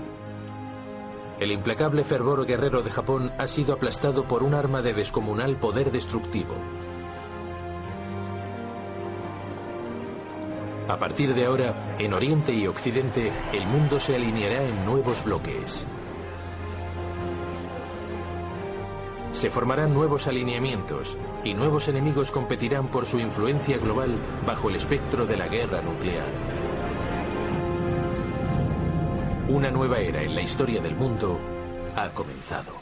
El 1.39 1.53
implacable 1.53 2.03
fervor 2.03 2.45
guerrero 2.45 2.83
de 2.83 2.91
Japón 2.91 3.31
ha 3.39 3.47
sido 3.47 3.73
aplastado 3.73 4.25
por 4.25 4.43
un 4.43 4.53
arma 4.53 4.83
de 4.83 4.95
descomunal 4.95 5.57
poder 5.57 5.93
destructivo. 5.93 6.55
A 10.89 10.99
partir 10.99 11.33
de 11.33 11.47
ahora, 11.47 11.95
en 12.01 12.15
Oriente 12.15 12.53
y 12.53 12.67
Occidente, 12.67 13.31
el 13.53 13.65
mundo 13.65 14.01
se 14.01 14.17
alineará 14.17 14.65
en 14.65 14.85
nuevos 14.85 15.25
bloques. 15.25 15.87
Se 19.31 19.51
formarán 19.51 19.95
nuevos 19.95 20.27
alineamientos 20.27 21.17
y 21.45 21.55
nuevos 21.55 21.87
enemigos 21.87 22.33
competirán 22.33 22.89
por 22.89 23.07
su 23.07 23.21
influencia 23.21 23.79
global 23.79 24.19
bajo 24.45 24.69
el 24.69 24.75
espectro 24.75 25.27
de 25.27 25.37
la 25.37 25.47
guerra 25.47 25.81
nuclear. 25.81 26.60
Una 29.51 29.69
nueva 29.69 29.99
era 29.99 30.23
en 30.23 30.37
la 30.37 30.43
historia 30.43 30.81
del 30.81 30.95
mundo 30.95 31.37
ha 31.97 32.09
comenzado. 32.11 32.80